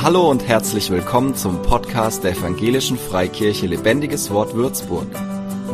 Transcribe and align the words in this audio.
Hallo 0.00 0.30
und 0.30 0.46
herzlich 0.46 0.90
willkommen 0.90 1.34
zum 1.34 1.60
Podcast 1.60 2.22
der 2.22 2.30
Evangelischen 2.30 2.96
Freikirche 2.96 3.66
Lebendiges 3.66 4.30
Wort 4.30 4.54
Würzburg. 4.54 5.08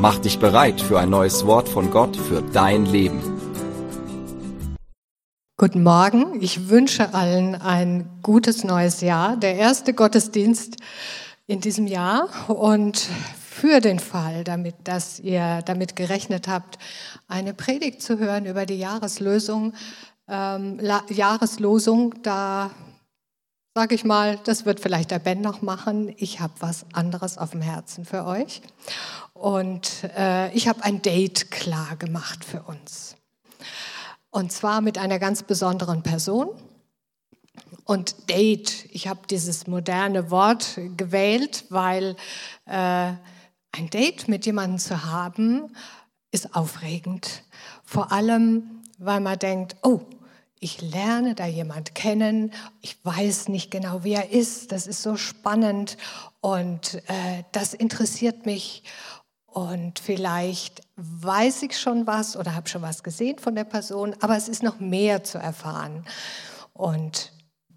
Mach 0.01 0.19
dich 0.19 0.39
bereit 0.39 0.81
für 0.81 0.99
ein 0.99 1.11
neues 1.11 1.45
Wort 1.45 1.69
von 1.69 1.91
Gott 1.91 2.17
für 2.17 2.41
dein 2.41 2.87
Leben. 2.87 3.21
Guten 5.59 5.83
Morgen, 5.83 6.41
ich 6.41 6.71
wünsche 6.71 7.13
allen 7.13 7.55
ein 7.55 8.09
gutes 8.23 8.65
neues 8.65 9.03
Jahr, 9.03 9.37
der 9.37 9.57
erste 9.57 9.93
Gottesdienst 9.93 10.79
in 11.47 11.61
diesem 11.61 11.87
Jahr 11.87 12.49
und 12.49 13.07
für 13.47 13.81
den 13.81 13.99
Fall, 13.99 14.43
damit, 14.43 14.77
dass 14.85 15.21
ihr 15.21 15.61
damit 15.67 15.97
gerechnet 15.97 16.49
habt, 16.49 16.79
eine 17.29 17.53
Predigt 17.53 18.01
zu 18.01 18.19
hören 18.19 18.47
über 18.47 18.65
die 18.65 18.79
Jahreslösung, 18.79 19.75
ähm, 20.29 20.81
Jahreslosung, 21.11 22.15
da 22.23 22.71
sage 23.75 23.97
ich 23.97 24.05
mal, 24.05 24.39
das 24.45 24.65
wird 24.65 24.79
vielleicht 24.79 25.11
der 25.11 25.19
Ben 25.19 25.41
noch 25.41 25.61
machen. 25.61 26.15
Ich 26.17 26.39
habe 26.39 26.53
was 26.61 26.87
anderes 26.93 27.39
auf 27.39 27.51
dem 27.51 27.61
Herzen 27.61 28.05
für 28.05 28.25
euch. 28.25 28.63
Und 29.33 30.05
äh, 30.17 30.53
ich 30.53 30.69
habe 30.69 30.85
ein 30.85 31.03
Date 31.03 31.51
klar 31.51 31.97
gemacht 31.97 32.45
für 32.45 32.63
uns. 32.63 33.17
Und 34.31 34.53
zwar 34.53 34.81
mit 34.81 34.97
einer 34.97 35.19
ganz 35.19 35.43
besonderen 35.43 36.03
Person. 36.03 36.51
Und 37.85 38.31
Date, 38.31 38.87
ich 38.93 39.09
habe 39.09 39.27
dieses 39.29 39.67
moderne 39.67 40.31
Wort 40.31 40.79
gewählt, 40.97 41.65
weil 41.69 42.17
äh, 42.67 43.13
ein 43.73 43.91
Date 43.91 44.29
mit 44.29 44.47
jemandem 44.47 44.79
zu 44.79 45.05
haben, 45.05 45.75
ist 46.31 46.55
aufregend. 46.55 47.43
Vor 47.85 48.13
allem, 48.13 48.83
weil 48.99 49.21
man 49.21 49.39
denkt, 49.39 49.77
oh, 49.83 50.01
ich 50.65 50.81
lerne 50.81 51.35
da 51.35 51.45
jemand 51.45 51.95
kennen, 51.95 52.51
ich 52.81 52.97
weiß 53.05 53.49
nicht 53.49 53.71
genau, 53.71 54.03
wie 54.03 54.15
er 54.15 54.31
ist, 54.31 54.73
das 54.73 54.87
ist 54.87 55.03
so 55.03 55.17
spannend. 55.17 55.99
Und 56.41 57.03
äh, 57.07 57.45
das 57.53 57.75
interessiert 57.75 58.47
mich. 58.47 58.83
Und 59.45 59.99
vielleicht 59.99 60.81
weiß 60.97 61.65
ich 61.65 61.79
schon 61.79 62.07
was 62.07 62.35
oder 62.35 62.55
habe 62.55 62.67
schon 62.67 62.81
was 62.81 63.03
gesehen 63.03 63.39
von 63.39 63.55
der 63.55 63.65
Person, 63.65 64.17
aber 64.21 64.39
es 64.39 64.49
ist 64.49 64.63
noch 64.63 64.81
mehr 64.81 65.23
zu 65.23 65.37
erfahren. 65.37 66.07
Und 66.73 67.33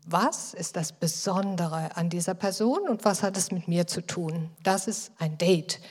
was 0.05 0.53
ist 0.53 0.77
das 0.77 0.93
Besondere 0.93 1.95
an 1.97 2.09
dieser 2.09 2.35
Person 2.35 2.88
und 2.88 3.03
was 3.03 3.21
hat 3.21 3.35
es 3.35 3.52
mit 3.52 3.67
mir 3.67 3.85
zu 3.85 3.99
tun? 3.99 4.49
Das 4.63 4.88
ist 4.88 5.11
ein 5.19 5.38
Date 5.38 5.81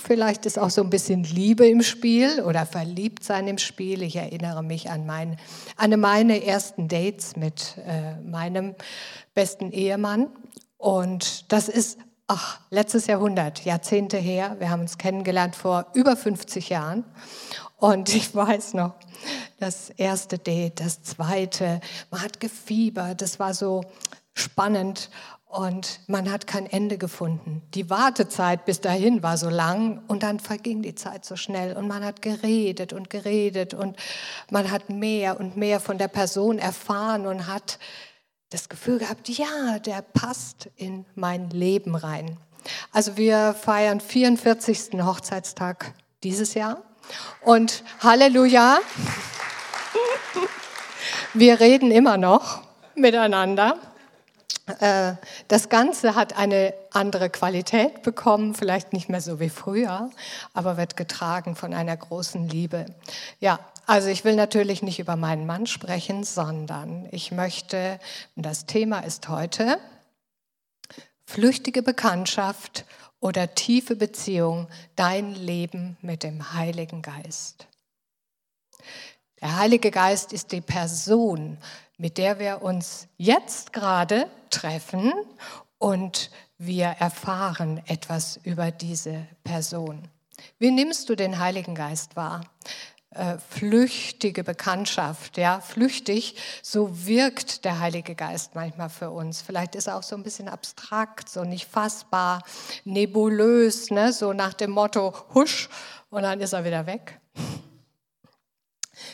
Vielleicht 0.00 0.46
ist 0.46 0.58
auch 0.58 0.70
so 0.70 0.82
ein 0.82 0.90
bisschen 0.90 1.24
Liebe 1.24 1.66
im 1.66 1.82
Spiel 1.82 2.42
oder 2.42 2.66
Verliebtsein 2.66 3.46
im 3.48 3.58
Spiel. 3.58 4.02
Ich 4.02 4.16
erinnere 4.16 4.62
mich 4.62 4.90
an, 4.90 5.06
mein, 5.06 5.36
an 5.76 5.98
meine 6.00 6.44
ersten 6.44 6.88
Dates 6.88 7.36
mit 7.36 7.76
äh, 7.86 8.16
meinem 8.20 8.74
besten 9.34 9.70
Ehemann. 9.70 10.28
Und 10.78 11.52
das 11.52 11.68
ist 11.68 11.98
ach, 12.26 12.60
letztes 12.70 13.06
Jahrhundert, 13.06 13.64
Jahrzehnte 13.64 14.16
her. 14.16 14.56
Wir 14.58 14.70
haben 14.70 14.80
uns 14.80 14.98
kennengelernt 14.98 15.54
vor 15.54 15.86
über 15.94 16.16
50 16.16 16.70
Jahren. 16.70 17.04
Und 17.76 18.14
ich 18.14 18.34
weiß 18.34 18.74
noch, 18.74 18.94
das 19.58 19.90
erste 19.90 20.38
Date, 20.38 20.80
das 20.80 21.02
zweite, 21.02 21.80
man 22.10 22.22
hat 22.22 22.40
gefiebert, 22.40 23.20
das 23.20 23.38
war 23.38 23.54
so 23.54 23.82
spannend 24.34 25.10
und 25.52 26.00
man 26.06 26.32
hat 26.32 26.46
kein 26.46 26.64
Ende 26.64 26.96
gefunden. 26.96 27.60
Die 27.74 27.90
Wartezeit 27.90 28.64
bis 28.64 28.80
dahin 28.80 29.22
war 29.22 29.36
so 29.36 29.50
lang 29.50 30.02
und 30.08 30.22
dann 30.22 30.40
verging 30.40 30.80
die 30.80 30.94
Zeit 30.94 31.26
so 31.26 31.36
schnell 31.36 31.76
und 31.76 31.86
man 31.86 32.02
hat 32.02 32.22
geredet 32.22 32.94
und 32.94 33.10
geredet 33.10 33.74
und 33.74 33.98
man 34.50 34.70
hat 34.70 34.88
mehr 34.88 35.38
und 35.38 35.58
mehr 35.58 35.78
von 35.78 35.98
der 35.98 36.08
Person 36.08 36.58
erfahren 36.58 37.26
und 37.26 37.48
hat 37.48 37.78
das 38.48 38.70
Gefühl 38.70 38.98
gehabt, 38.98 39.28
ja, 39.28 39.78
der 39.78 40.00
passt 40.00 40.70
in 40.76 41.04
mein 41.14 41.50
Leben 41.50 41.96
rein. 41.96 42.38
Also 42.90 43.18
wir 43.18 43.52
feiern 43.52 44.00
44. 44.00 45.04
Hochzeitstag 45.04 45.92
dieses 46.22 46.54
Jahr 46.54 46.80
und 47.42 47.84
Halleluja, 48.00 48.78
wir 51.34 51.60
reden 51.60 51.90
immer 51.90 52.16
noch 52.16 52.62
miteinander. 52.94 53.76
Äh, 54.66 55.14
das 55.48 55.68
Ganze 55.68 56.14
hat 56.14 56.36
eine 56.36 56.74
andere 56.92 57.30
Qualität 57.30 58.02
bekommen, 58.02 58.54
vielleicht 58.54 58.92
nicht 58.92 59.08
mehr 59.08 59.20
so 59.20 59.40
wie 59.40 59.48
früher, 59.48 60.10
aber 60.54 60.76
wird 60.76 60.96
getragen 60.96 61.56
von 61.56 61.74
einer 61.74 61.96
großen 61.96 62.48
Liebe. 62.48 62.86
Ja, 63.40 63.58
also 63.86 64.08
ich 64.08 64.24
will 64.24 64.36
natürlich 64.36 64.82
nicht 64.82 65.00
über 65.00 65.16
meinen 65.16 65.46
Mann 65.46 65.66
sprechen, 65.66 66.22
sondern 66.22 67.08
ich 67.10 67.32
möchte, 67.32 67.98
das 68.36 68.66
Thema 68.66 69.00
ist 69.00 69.28
heute 69.28 69.78
flüchtige 71.24 71.82
Bekanntschaft 71.82 72.84
oder 73.18 73.54
tiefe 73.54 73.96
Beziehung, 73.96 74.68
dein 74.96 75.34
Leben 75.34 75.96
mit 76.02 76.22
dem 76.22 76.52
Heiligen 76.52 77.02
Geist. 77.02 77.66
Der 79.40 79.56
Heilige 79.56 79.90
Geist 79.90 80.32
ist 80.32 80.52
die 80.52 80.60
Person, 80.60 81.58
mit 82.02 82.18
der 82.18 82.40
wir 82.40 82.62
uns 82.62 83.06
jetzt 83.16 83.72
gerade 83.72 84.26
treffen 84.50 85.12
und 85.78 86.32
wir 86.58 86.86
erfahren 86.86 87.80
etwas 87.86 88.40
über 88.42 88.72
diese 88.72 89.24
Person. 89.44 90.08
Wie 90.58 90.72
nimmst 90.72 91.08
du 91.08 91.14
den 91.14 91.38
Heiligen 91.38 91.76
Geist 91.76 92.16
wahr? 92.16 92.40
Äh, 93.10 93.38
flüchtige 93.38 94.42
Bekanntschaft, 94.42 95.38
ja, 95.38 95.60
flüchtig, 95.60 96.34
so 96.60 97.06
wirkt 97.06 97.64
der 97.64 97.78
Heilige 97.78 98.16
Geist 98.16 98.56
manchmal 98.56 98.90
für 98.90 99.12
uns. 99.12 99.40
Vielleicht 99.40 99.76
ist 99.76 99.86
er 99.86 99.96
auch 99.96 100.02
so 100.02 100.16
ein 100.16 100.24
bisschen 100.24 100.48
abstrakt, 100.48 101.28
so 101.28 101.44
nicht 101.44 101.68
fassbar, 101.68 102.42
nebulös, 102.84 103.92
ne? 103.92 104.12
so 104.12 104.32
nach 104.32 104.54
dem 104.54 104.72
Motto, 104.72 105.14
husch, 105.34 105.68
und 106.10 106.22
dann 106.24 106.40
ist 106.40 106.52
er 106.52 106.64
wieder 106.64 106.84
weg. 106.86 107.20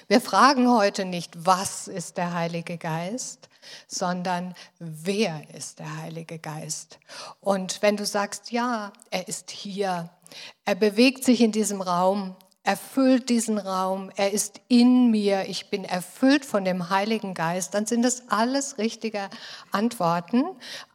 Wir 0.06 0.20
fragen 0.20 0.70
heute 0.70 1.04
nicht, 1.04 1.32
was 1.46 1.88
ist 1.88 2.16
der 2.16 2.32
Heilige 2.32 2.78
Geist, 2.78 3.48
sondern 3.86 4.54
wer 4.78 5.42
ist 5.54 5.78
der 5.78 5.96
Heilige 5.98 6.38
Geist? 6.38 6.98
Und 7.40 7.82
wenn 7.82 7.96
du 7.96 8.06
sagst, 8.06 8.50
ja, 8.50 8.92
er 9.10 9.28
ist 9.28 9.50
hier, 9.50 10.10
er 10.64 10.74
bewegt 10.74 11.24
sich 11.24 11.40
in 11.40 11.52
diesem 11.52 11.80
Raum, 11.80 12.36
erfüllt 12.62 13.30
diesen 13.30 13.58
Raum, 13.58 14.10
er 14.16 14.32
ist 14.32 14.60
in 14.68 15.10
mir, 15.10 15.48
ich 15.48 15.70
bin 15.70 15.84
erfüllt 15.84 16.44
von 16.44 16.64
dem 16.64 16.90
Heiligen 16.90 17.32
Geist, 17.32 17.72
dann 17.74 17.86
sind 17.86 18.02
das 18.02 18.28
alles 18.28 18.76
richtige 18.76 19.30
Antworten, 19.72 20.44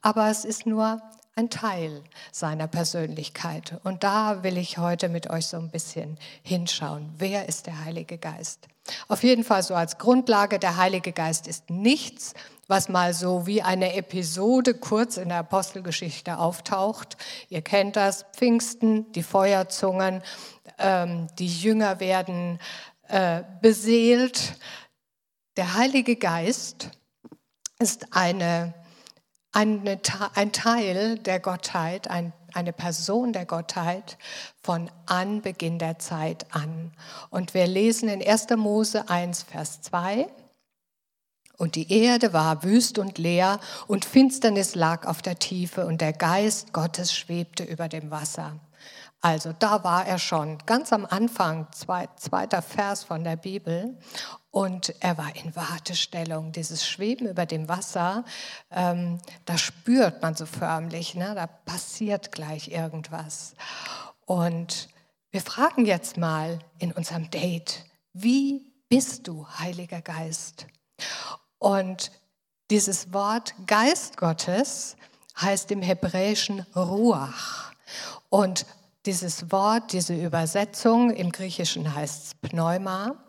aber 0.02 0.30
es 0.30 0.46
ist 0.46 0.68
nur 0.68 1.02
ein 1.36 1.50
Teil 1.50 2.04
seiner 2.32 2.68
Persönlichkeit. 2.68 3.80
Und 3.84 4.04
da 4.04 4.44
will 4.44 4.58
ich 4.58 4.78
heute 4.78 5.10
mit 5.10 5.30
euch 5.30 5.48
so 5.48 5.58
ein 5.58 5.72
bisschen 5.72 6.18
hinschauen. 6.44 7.12
Wer 7.18 7.50
ist 7.50 7.66
der 7.66 7.86
Heilige 7.86 8.18
Geist? 8.18 8.68
Auf 9.08 9.24
jeden 9.24 9.44
Fall 9.44 9.64
so 9.64 9.76
als 9.76 9.98
Grundlage, 9.98 10.60
der 10.60 10.78
Heilige 10.78 11.14
Geist 11.14 11.48
ist 11.48 11.70
nichts, 11.70 12.34
was 12.68 12.90
mal 12.90 13.14
so 13.14 13.48
wie 13.48 13.62
eine 13.62 13.96
Episode 13.96 14.74
kurz 14.74 15.18
in 15.18 15.30
der 15.30 15.40
Apostelgeschichte 15.40 16.38
auftaucht. 16.38 17.18
Ihr 17.50 17.62
kennt 17.62 17.96
das, 17.96 18.26
Pfingsten, 18.34 19.12
die 19.14 19.24
Feuerzungen, 19.24 20.22
ähm, 20.78 21.28
die 21.40 21.48
Jünger 21.48 22.00
werden 22.00 22.60
äh, 23.08 23.44
beseelt. 23.62 24.56
Der 25.58 25.76
Heilige 25.76 26.16
Geist 26.16 26.90
ist 27.80 28.08
eine, 28.12 28.74
eine, 29.54 30.00
ein 30.36 30.52
Teil 30.52 31.18
der 31.20 31.40
Gottheit, 31.40 32.10
ein 32.10 32.34
eine 32.54 32.74
Person 32.74 33.34
der 33.34 33.46
Gottheit 33.46 34.18
von 34.62 34.90
Anbeginn 35.06 35.80
der 35.80 36.00
Zeit 36.00 36.46
an. 36.52 36.92
Und 37.30 37.54
wir 37.54 37.68
lesen 37.68 38.10
in 38.10 38.26
1. 38.26 38.50
Mose 38.58 39.10
1, 39.10 39.44
Vers 39.44 39.82
2. 39.82 40.28
Und 41.58 41.76
die 41.76 41.92
Erde 41.92 42.34
war 42.34 42.64
wüst 42.64 42.98
und 42.98 43.18
leer 43.18 43.60
und 43.88 44.06
Finsternis 44.06 44.76
lag 44.76 45.06
auf 45.06 45.22
der 45.22 45.38
Tiefe 45.38 45.86
und 45.86 46.02
der 46.02 46.14
Geist 46.14 46.74
Gottes 46.74 47.14
schwebte 47.14 47.64
über 47.64 47.88
dem 47.88 48.12
Wasser. 48.12 48.60
Also 49.24 49.54
da 49.58 49.86
war 49.86 50.06
er 50.06 50.20
schon, 50.20 50.58
ganz 50.66 50.92
am 50.92 51.06
Anfang, 51.06 51.68
zweiter 51.72 52.62
Vers 52.62 53.06
von 53.06 53.24
der 53.24 53.38
Bibel. 53.38 53.98
Und 54.52 54.94
er 55.00 55.18
war 55.18 55.34
in 55.38 55.56
Wartestellung. 55.56 56.52
Dieses 56.52 56.86
Schweben 56.86 57.30
über 57.30 57.46
dem 57.46 57.70
Wasser, 57.70 58.26
ähm, 58.70 59.20
da 59.46 59.58
spürt 59.58 60.22
man 60.22 60.36
so 60.36 60.46
förmlich, 60.46 61.16
ne? 61.16 61.34
da 61.36 61.48
passiert 61.48 62.34
gleich 62.34 62.68
irgendwas. 62.68 63.56
Und 64.26 64.90
wir 65.32 65.40
fragen 65.40 65.86
jetzt 65.86 66.18
mal 66.18 66.60
in 66.78 66.92
unserem 66.92 67.32
Date, 67.32 67.86
wie 68.12 68.74
bist 68.90 69.26
du, 69.30 69.48
Heiliger 69.58 70.02
Geist? 70.02 70.68
Und 71.60 72.12
dieses 72.70 73.14
Wort 73.14 73.56
Geist 73.68 74.18
Gottes 74.18 74.98
heißt 75.40 75.72
im 75.72 75.82
Hebräischen 75.82 76.66
Ruach. 76.76 77.72
Und 78.30 78.66
dieses 79.06 79.52
Wort, 79.52 79.94
diese 79.94 80.16
Übersetzung, 80.16 81.12
im 81.12 81.32
Griechischen 81.32 81.94
heißt 81.94 82.24
es 82.24 82.36
Pneuma, 82.36 83.24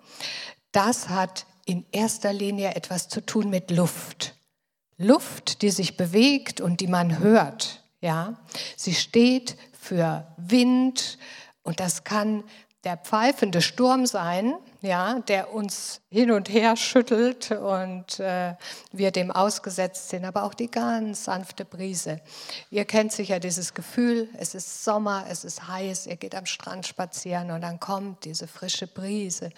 das 0.72 1.08
hat 1.08 1.46
in 1.66 1.84
erster 1.92 2.32
Linie 2.32 2.74
etwas 2.74 3.08
zu 3.08 3.20
tun 3.20 3.50
mit 3.50 3.70
Luft. 3.70 4.34
Luft, 4.96 5.62
die 5.62 5.70
sich 5.70 5.96
bewegt 5.96 6.60
und 6.60 6.80
die 6.80 6.86
man 6.86 7.18
hört. 7.18 7.82
Ja, 8.00 8.34
sie 8.76 8.94
steht 8.94 9.56
für 9.78 10.26
Wind 10.36 11.18
und 11.62 11.80
das 11.80 12.04
kann 12.04 12.44
der 12.84 12.98
pfeifende 12.98 13.62
Sturm 13.62 14.06
sein, 14.06 14.54
ja, 14.84 15.20
der 15.20 15.52
uns 15.52 16.00
hin 16.10 16.30
und 16.30 16.48
her 16.48 16.76
schüttelt 16.76 17.50
und 17.50 18.20
äh, 18.20 18.54
wir 18.92 19.10
dem 19.10 19.30
ausgesetzt 19.30 20.10
sind, 20.10 20.24
aber 20.24 20.44
auch 20.44 20.54
die 20.54 20.70
ganz 20.70 21.24
sanfte 21.24 21.64
Brise. 21.64 22.20
Ihr 22.70 22.84
kennt 22.84 23.12
sicher 23.12 23.40
dieses 23.40 23.74
Gefühl, 23.74 24.28
es 24.38 24.54
ist 24.54 24.84
Sommer, 24.84 25.26
es 25.28 25.44
ist 25.44 25.66
heiß, 25.66 26.06
ihr 26.06 26.16
geht 26.16 26.34
am 26.34 26.46
Strand 26.46 26.86
spazieren 26.86 27.50
und 27.50 27.62
dann 27.62 27.80
kommt 27.80 28.24
diese 28.24 28.46
frische 28.46 28.86
Brise 28.86 29.50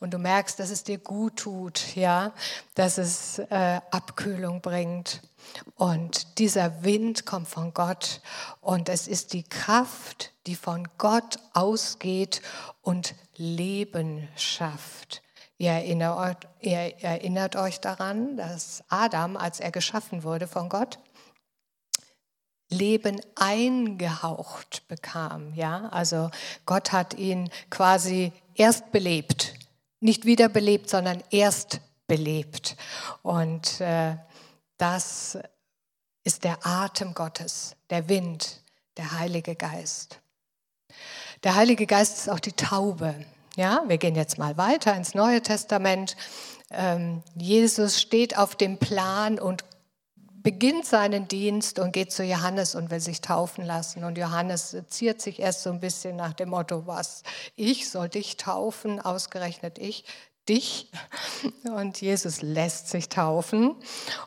und 0.00 0.14
du 0.14 0.18
merkst, 0.18 0.58
dass 0.60 0.70
es 0.70 0.84
dir 0.84 0.98
gut 0.98 1.36
tut, 1.36 1.96
ja, 1.96 2.32
dass 2.74 2.98
es 2.98 3.38
äh, 3.38 3.80
Abkühlung 3.90 4.60
bringt. 4.60 5.20
Und 5.76 6.38
dieser 6.38 6.84
Wind 6.84 7.26
kommt 7.26 7.48
von 7.48 7.74
Gott 7.74 8.20
und 8.60 8.88
es 8.88 9.08
ist 9.08 9.32
die 9.32 9.42
Kraft, 9.42 10.32
die 10.46 10.56
von 10.56 10.88
Gott 10.98 11.38
ausgeht 11.52 12.42
und 12.82 13.14
Leben 13.36 14.28
schafft. 14.36 15.22
Ihr 15.56 15.70
erinnert, 15.70 16.48
ihr 16.60 17.02
erinnert 17.02 17.56
euch 17.56 17.80
daran, 17.80 18.36
dass 18.36 18.82
Adam, 18.88 19.36
als 19.36 19.60
er 19.60 19.70
geschaffen 19.70 20.24
wurde 20.24 20.46
von 20.46 20.68
Gott, 20.68 20.98
Leben 22.70 23.20
eingehaucht 23.36 24.86
bekam. 24.88 25.54
Ja, 25.54 25.88
also 25.88 26.30
Gott 26.66 26.92
hat 26.92 27.14
ihn 27.14 27.50
quasi 27.70 28.32
erst 28.54 28.90
belebt, 28.90 29.54
nicht 30.00 30.24
wiederbelebt, 30.24 30.90
sondern 30.90 31.22
erst 31.30 31.80
belebt. 32.06 32.76
Und 33.22 33.80
äh, 33.80 34.16
das 34.78 35.38
ist 36.24 36.44
der 36.44 36.66
Atem 36.66 37.14
Gottes, 37.14 37.76
der 37.90 38.08
Wind, 38.08 38.62
der 38.96 39.18
Heilige 39.18 39.54
Geist. 39.54 40.20
Der 41.42 41.54
Heilige 41.54 41.86
Geist 41.86 42.18
ist 42.18 42.30
auch 42.30 42.40
die 42.40 42.52
Taube. 42.52 43.14
Ja, 43.56 43.84
wir 43.86 43.98
gehen 43.98 44.14
jetzt 44.14 44.38
mal 44.38 44.56
weiter 44.56 44.94
ins 44.94 45.14
Neue 45.14 45.42
Testament. 45.42 46.16
Ähm, 46.70 47.22
Jesus 47.36 48.00
steht 48.00 48.36
auf 48.38 48.56
dem 48.56 48.78
Plan 48.78 49.38
und 49.38 49.64
beginnt 50.44 50.84
seinen 50.84 51.26
Dienst 51.28 51.78
und 51.78 51.92
geht 51.92 52.12
zu 52.12 52.22
Johannes 52.22 52.74
und 52.74 52.90
will 52.90 53.00
sich 53.00 53.20
taufen 53.20 53.64
lassen. 53.64 54.04
Und 54.04 54.18
Johannes 54.18 54.76
ziert 54.88 55.20
sich 55.20 55.40
erst 55.40 55.62
so 55.62 55.70
ein 55.70 55.80
bisschen 55.80 56.16
nach 56.16 56.34
dem 56.34 56.50
Motto, 56.50 56.86
was, 56.86 57.22
ich 57.56 57.88
soll 57.88 58.08
dich 58.08 58.36
taufen, 58.36 59.00
ausgerechnet 59.00 59.78
ich 59.78 60.04
dich. 60.48 60.90
Und 61.64 62.00
Jesus 62.00 62.42
lässt 62.42 62.88
sich 62.88 63.08
taufen. 63.08 63.76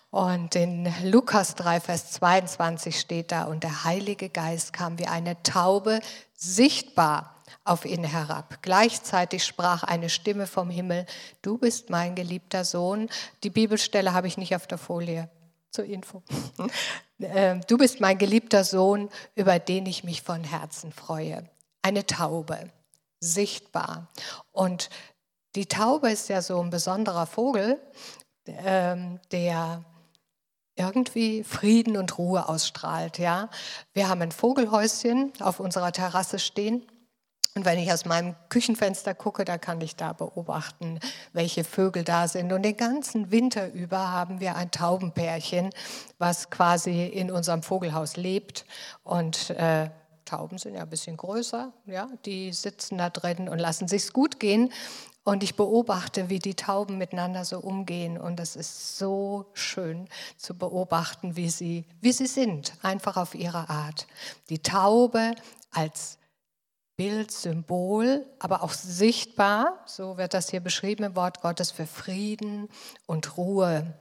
Und 0.10 0.56
in 0.56 0.92
Lukas 1.04 1.56
3, 1.56 1.80
Vers 1.80 2.12
22 2.14 3.00
steht 3.00 3.32
da, 3.32 3.44
und 3.44 3.64
der 3.64 3.84
Heilige 3.84 4.30
Geist 4.30 4.74
kam 4.74 5.00
wie 5.00 5.08
eine 5.08 5.42
Taube 5.44 6.00
sichtbar 6.34 7.36
auf 7.64 7.86
ihn 7.86 8.04
herab. 8.04 8.60
Gleichzeitig 8.62 9.44
sprach 9.46 9.84
eine 9.84 10.10
Stimme 10.10 10.48
vom 10.48 10.70
Himmel, 10.70 11.06
du 11.42 11.58
bist 11.58 11.90
mein 11.90 12.16
geliebter 12.16 12.64
Sohn. 12.66 13.10
Die 13.44 13.50
Bibelstelle 13.50 14.14
habe 14.14 14.28
ich 14.28 14.38
nicht 14.38 14.56
auf 14.56 14.68
der 14.68 14.78
Folie 14.78 15.30
zur 15.72 15.86
Info. 15.86 16.24
Ähm, 17.20 17.62
du 17.68 17.80
bist 17.80 18.00
mein 18.00 18.20
geliebter 18.20 18.64
Sohn, 18.64 19.10
über 19.34 19.58
den 19.58 19.88
ich 19.88 20.04
mich 20.04 20.22
von 20.22 20.44
Herzen 20.44 20.92
freue. 20.92 21.50
Eine 21.82 22.06
Taube, 22.06 22.70
sichtbar. 23.20 24.08
Und 24.52 24.92
die 25.58 25.66
Taube 25.66 26.12
ist 26.12 26.30
ja 26.30 26.44
so 26.44 26.62
ein 26.62 26.70
besonderer 26.70 27.26
Vogel, 27.26 27.82
ähm, 28.46 29.20
der 29.32 29.84
irgendwie 30.76 31.44
Frieden 31.44 31.98
und 31.98 32.20
Ruhe 32.20 32.48
ausstrahlt. 32.48 33.18
Ja? 33.18 33.50
Wir 33.92 34.08
haben 34.08 34.22
ein 34.22 34.32
Vogelhäuschen 34.32 35.34
auf 35.40 35.60
unserer 35.60 35.92
Terrasse 35.92 36.38
stehen. 36.38 36.86
Und 37.56 37.66
wenn 37.66 37.80
ich 37.80 37.92
aus 37.92 38.06
meinem 38.06 38.36
Küchenfenster 38.50 39.16
gucke, 39.16 39.46
da 39.46 39.58
kann 39.58 39.82
ich 39.82 39.96
da 39.96 40.14
beobachten, 40.14 41.00
welche 41.34 41.64
Vögel 41.64 42.04
da 42.04 42.28
sind. 42.28 42.54
Und 42.54 42.62
den 42.62 42.78
ganzen 42.78 43.32
Winter 43.32 43.74
über 43.74 44.12
haben 44.12 44.40
wir 44.40 44.56
ein 44.58 44.70
Taubenpärchen, 44.70 45.72
was 46.20 46.52
quasi 46.52 47.08
in 47.08 47.32
unserem 47.32 47.64
Vogelhaus 47.64 48.16
lebt. 48.16 48.64
Und 49.04 49.50
äh, 49.50 49.90
Tauben 50.28 50.60
sind 50.60 50.76
ja 50.76 50.82
ein 50.84 50.90
bisschen 50.90 51.18
größer, 51.18 51.74
ja, 51.86 52.10
die 52.26 52.54
sitzen 52.54 52.98
da 52.98 53.10
drin 53.10 53.50
und 53.50 53.58
lassen 53.58 53.88
sich's 53.88 54.14
gut 54.14 54.40
gehen. 54.40 54.72
Und 55.28 55.44
ich 55.44 55.58
beobachte, 55.58 56.30
wie 56.30 56.40
die 56.40 56.56
Tauben 56.56 56.98
miteinander 56.98 57.44
so 57.44 57.60
umgehen. 57.60 58.18
Und 58.18 58.40
es 58.40 58.56
ist 58.56 58.98
so 58.98 59.48
schön 59.52 60.08
zu 60.38 60.58
beobachten, 60.58 61.36
wie 61.36 61.50
sie, 61.50 61.84
wie 62.00 62.14
sie 62.14 62.28
sind, 62.28 62.72
einfach 62.82 63.18
auf 63.18 63.36
ihre 63.36 63.70
Art. 63.70 64.08
Die 64.48 64.60
Taube 64.60 65.36
als 65.70 66.18
Bild, 66.96 67.30
Symbol, 67.34 68.26
aber 68.40 68.64
auch 68.64 68.72
sichtbar, 68.72 69.84
so 69.86 70.18
wird 70.18 70.34
das 70.34 70.50
hier 70.50 70.62
beschrieben 70.62 71.04
im 71.04 71.18
Wort 71.18 71.42
Gottes, 71.42 71.72
für 71.72 71.88
Frieden 71.88 72.70
und 73.06 73.36
Ruhe. 73.36 74.00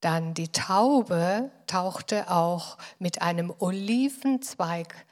Dann 0.00 0.32
die 0.32 0.52
Taube 0.52 1.50
tauchte 1.66 2.30
auch 2.30 2.78
mit 2.98 3.20
einem 3.20 3.52
Olivenzweig 3.58 5.04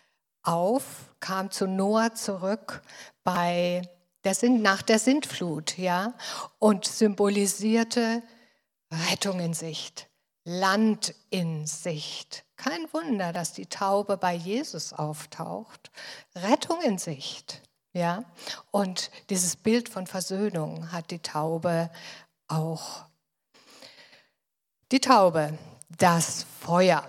auf, 0.43 1.15
kam 1.21 1.51
zu 1.51 1.67
Noah 1.67 2.15
zurück 2.15 2.81
bei 3.25 3.83
der 4.25 4.35
Sinn, 4.35 4.63
nach 4.63 4.83
der 4.83 4.99
Sintflut, 4.99 5.79
ja, 5.79 6.15
und 6.59 6.85
symbolisierte 6.87 8.23
Rettung 9.11 9.41
in 9.41 9.55
Sicht, 9.55 10.09
Land 10.45 11.15
in 11.31 11.67
Sicht. 11.67 12.45
Kein 12.57 12.93
Wunder, 12.93 13.33
dass 13.33 13.53
die 13.53 13.67
Taube 13.67 14.17
bei 14.17 14.35
Jesus 14.35 14.93
auftaucht. 14.93 15.91
Rettung 16.35 16.81
in 16.83 16.99
Sicht, 16.99 17.63
ja. 17.93 18.25
Und 18.71 19.11
dieses 19.31 19.57
Bild 19.57 19.89
von 19.89 20.07
Versöhnung 20.07 20.93
hat 20.93 21.11
die 21.11 21.19
Taube 21.21 21.91
auch. 22.49 23.05
Die 24.93 25.01
Taube, 25.01 25.59
das 25.99 26.47
Feuer. 26.61 27.09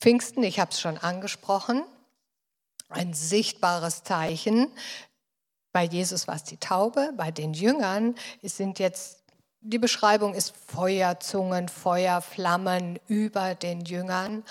Pfingsten, 0.00 0.42
ich 0.42 0.60
habe 0.60 0.70
es 0.70 0.80
schon 0.80 0.98
angesprochen, 0.98 1.84
ein 2.88 3.14
sichtbares 3.14 4.02
Zeichen 4.04 4.70
bei 5.72 5.84
Jesus 5.84 6.26
war 6.26 6.36
es 6.36 6.44
die 6.44 6.56
Taube, 6.56 7.12
bei 7.16 7.30
den 7.30 7.54
Jüngern 7.54 8.14
sind 8.42 8.78
jetzt, 8.78 9.22
die 9.60 9.78
Beschreibung 9.78 10.34
ist 10.34 10.54
Feuerzungen, 10.66 11.68
Feuerflammen 11.68 12.98
über 13.06 13.54
den 13.54 13.82
Jüngern. 13.82 14.44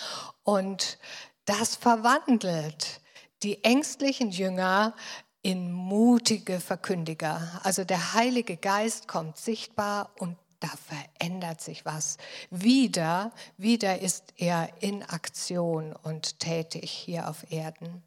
Und 0.43 0.99
das 1.45 1.75
verwandelt 1.75 3.01
die 3.43 3.63
ängstlichen 3.63 4.31
Jünger 4.31 4.93
in 5.41 5.71
mutige 5.71 6.59
Verkündiger. 6.59 7.61
Also 7.63 7.83
der 7.83 8.13
Heilige 8.13 8.57
Geist 8.57 9.07
kommt 9.07 9.37
sichtbar 9.37 10.11
und 10.19 10.37
da 10.59 10.69
verändert 10.69 11.61
sich 11.61 11.85
was. 11.85 12.17
Wieder, 12.49 13.31
wieder 13.57 13.99
ist 14.01 14.33
er 14.37 14.69
in 14.81 15.03
Aktion 15.03 15.95
und 15.95 16.39
tätig 16.39 16.89
hier 16.91 17.29
auf 17.29 17.51
Erden. 17.51 18.03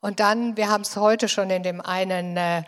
Und 0.00 0.18
dann, 0.20 0.56
wir 0.56 0.70
haben 0.70 0.80
es 0.80 0.96
heute 0.96 1.28
schon 1.28 1.50
in 1.50 1.62
dem 1.62 1.80
einen 1.80 2.36
äh, 2.36 2.62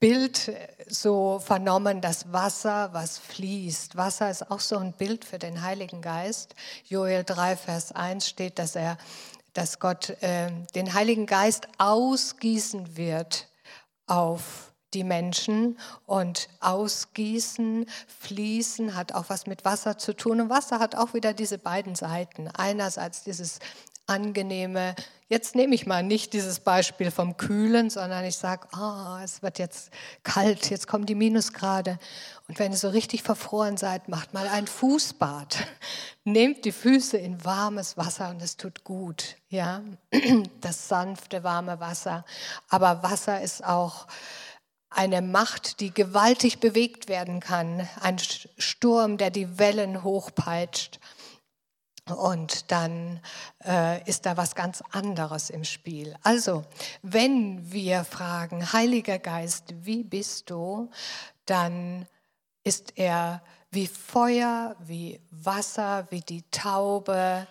Bild 0.00 0.52
so 0.86 1.38
vernommen, 1.38 2.02
das 2.02 2.32
Wasser, 2.32 2.90
was 2.92 3.18
fließt. 3.18 3.96
Wasser 3.96 4.30
ist 4.30 4.50
auch 4.50 4.60
so 4.60 4.76
ein 4.76 4.92
Bild 4.92 5.24
für 5.24 5.38
den 5.38 5.62
Heiligen 5.62 6.02
Geist. 6.02 6.54
Joel 6.84 7.24
3, 7.24 7.56
Vers 7.56 7.92
1 7.92 8.28
steht, 8.28 8.58
dass 8.58 8.76
er, 8.76 8.98
dass 9.54 9.78
Gott 9.78 10.10
äh, 10.22 10.50
den 10.74 10.92
Heiligen 10.92 11.24
Geist 11.26 11.68
ausgießen 11.78 12.96
wird 12.98 13.48
auf 14.06 14.72
die 14.94 15.04
Menschen 15.04 15.78
und 16.04 16.48
ausgießen, 16.60 17.86
fließen 18.20 18.94
hat 18.94 19.12
auch 19.12 19.24
was 19.28 19.46
mit 19.46 19.64
Wasser 19.64 19.96
zu 19.96 20.14
tun. 20.14 20.40
Und 20.40 20.50
Wasser 20.50 20.78
hat 20.80 20.96
auch 20.96 21.14
wieder 21.14 21.32
diese 21.32 21.56
beiden 21.56 21.94
Seiten. 21.94 22.48
Einerseits 22.48 23.24
dieses 23.24 23.58
angenehme, 24.06 24.94
jetzt 25.28 25.54
nehme 25.54 25.74
ich 25.74 25.86
mal 25.86 26.02
nicht 26.02 26.34
dieses 26.34 26.60
Beispiel 26.60 27.10
vom 27.10 27.36
Kühlen, 27.36 27.88
sondern 27.88 28.24
ich 28.24 28.36
sage, 28.36 28.68
oh, 28.76 29.16
es 29.24 29.42
wird 29.42 29.58
jetzt 29.58 29.90
kalt, 30.22 30.68
jetzt 30.70 30.86
kommen 30.86 31.06
die 31.06 31.14
Minusgrade. 31.14 31.98
Und 32.48 32.58
wenn 32.58 32.72
ihr 32.72 32.78
so 32.78 32.90
richtig 32.90 33.22
verfroren 33.22 33.76
seid, 33.76 34.08
macht 34.08 34.34
mal 34.34 34.46
ein 34.48 34.66
Fußbad. 34.66 35.66
Nehmt 36.24 36.64
die 36.64 36.72
Füße 36.72 37.16
in 37.16 37.44
warmes 37.44 37.96
Wasser 37.96 38.30
und 38.30 38.42
es 38.42 38.56
tut 38.56 38.84
gut. 38.84 39.36
Ja, 39.48 39.82
das 40.60 40.88
sanfte, 40.88 41.44
warme 41.44 41.80
Wasser. 41.80 42.24
Aber 42.68 43.02
Wasser 43.02 43.40
ist 43.40 43.64
auch 43.64 44.06
eine 44.90 45.22
Macht, 45.22 45.80
die 45.80 45.92
gewaltig 45.92 46.60
bewegt 46.60 47.08
werden 47.08 47.40
kann. 47.40 47.88
Ein 48.00 48.18
Sturm, 48.18 49.16
der 49.16 49.30
die 49.30 49.58
Wellen 49.58 50.02
hochpeitscht. 50.02 51.00
Und 52.08 52.70
dann 52.72 53.20
äh, 53.64 54.02
ist 54.08 54.26
da 54.26 54.36
was 54.36 54.54
ganz 54.54 54.82
anderes 54.90 55.50
im 55.50 55.64
Spiel. 55.64 56.16
Also, 56.22 56.64
wenn 57.02 57.72
wir 57.72 58.04
fragen, 58.04 58.72
Heiliger 58.72 59.18
Geist, 59.18 59.66
wie 59.84 60.02
bist 60.02 60.50
du, 60.50 60.90
dann 61.46 62.06
ist 62.64 62.98
er 62.98 63.42
wie 63.70 63.86
Feuer, 63.86 64.76
wie 64.80 65.20
Wasser, 65.30 66.06
wie 66.10 66.20
die 66.20 66.42
Taube, 66.50 67.46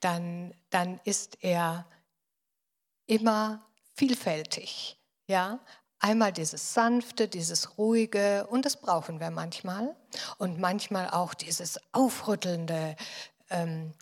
dann, 0.00 0.52
dann 0.70 1.00
ist 1.04 1.38
er 1.42 1.86
immer 3.06 3.64
vielfältig. 3.94 4.98
Ja? 5.26 5.60
Einmal 5.98 6.32
dieses 6.32 6.74
sanfte, 6.74 7.28
dieses 7.28 7.78
ruhige 7.78 8.46
und 8.48 8.64
das 8.64 8.76
brauchen 8.76 9.20
wir 9.20 9.30
manchmal. 9.30 9.94
Und 10.36 10.58
manchmal 10.58 11.08
auch 11.08 11.32
dieses 11.32 11.78
aufrüttelnde, 11.92 12.96
ähm, 13.52 13.92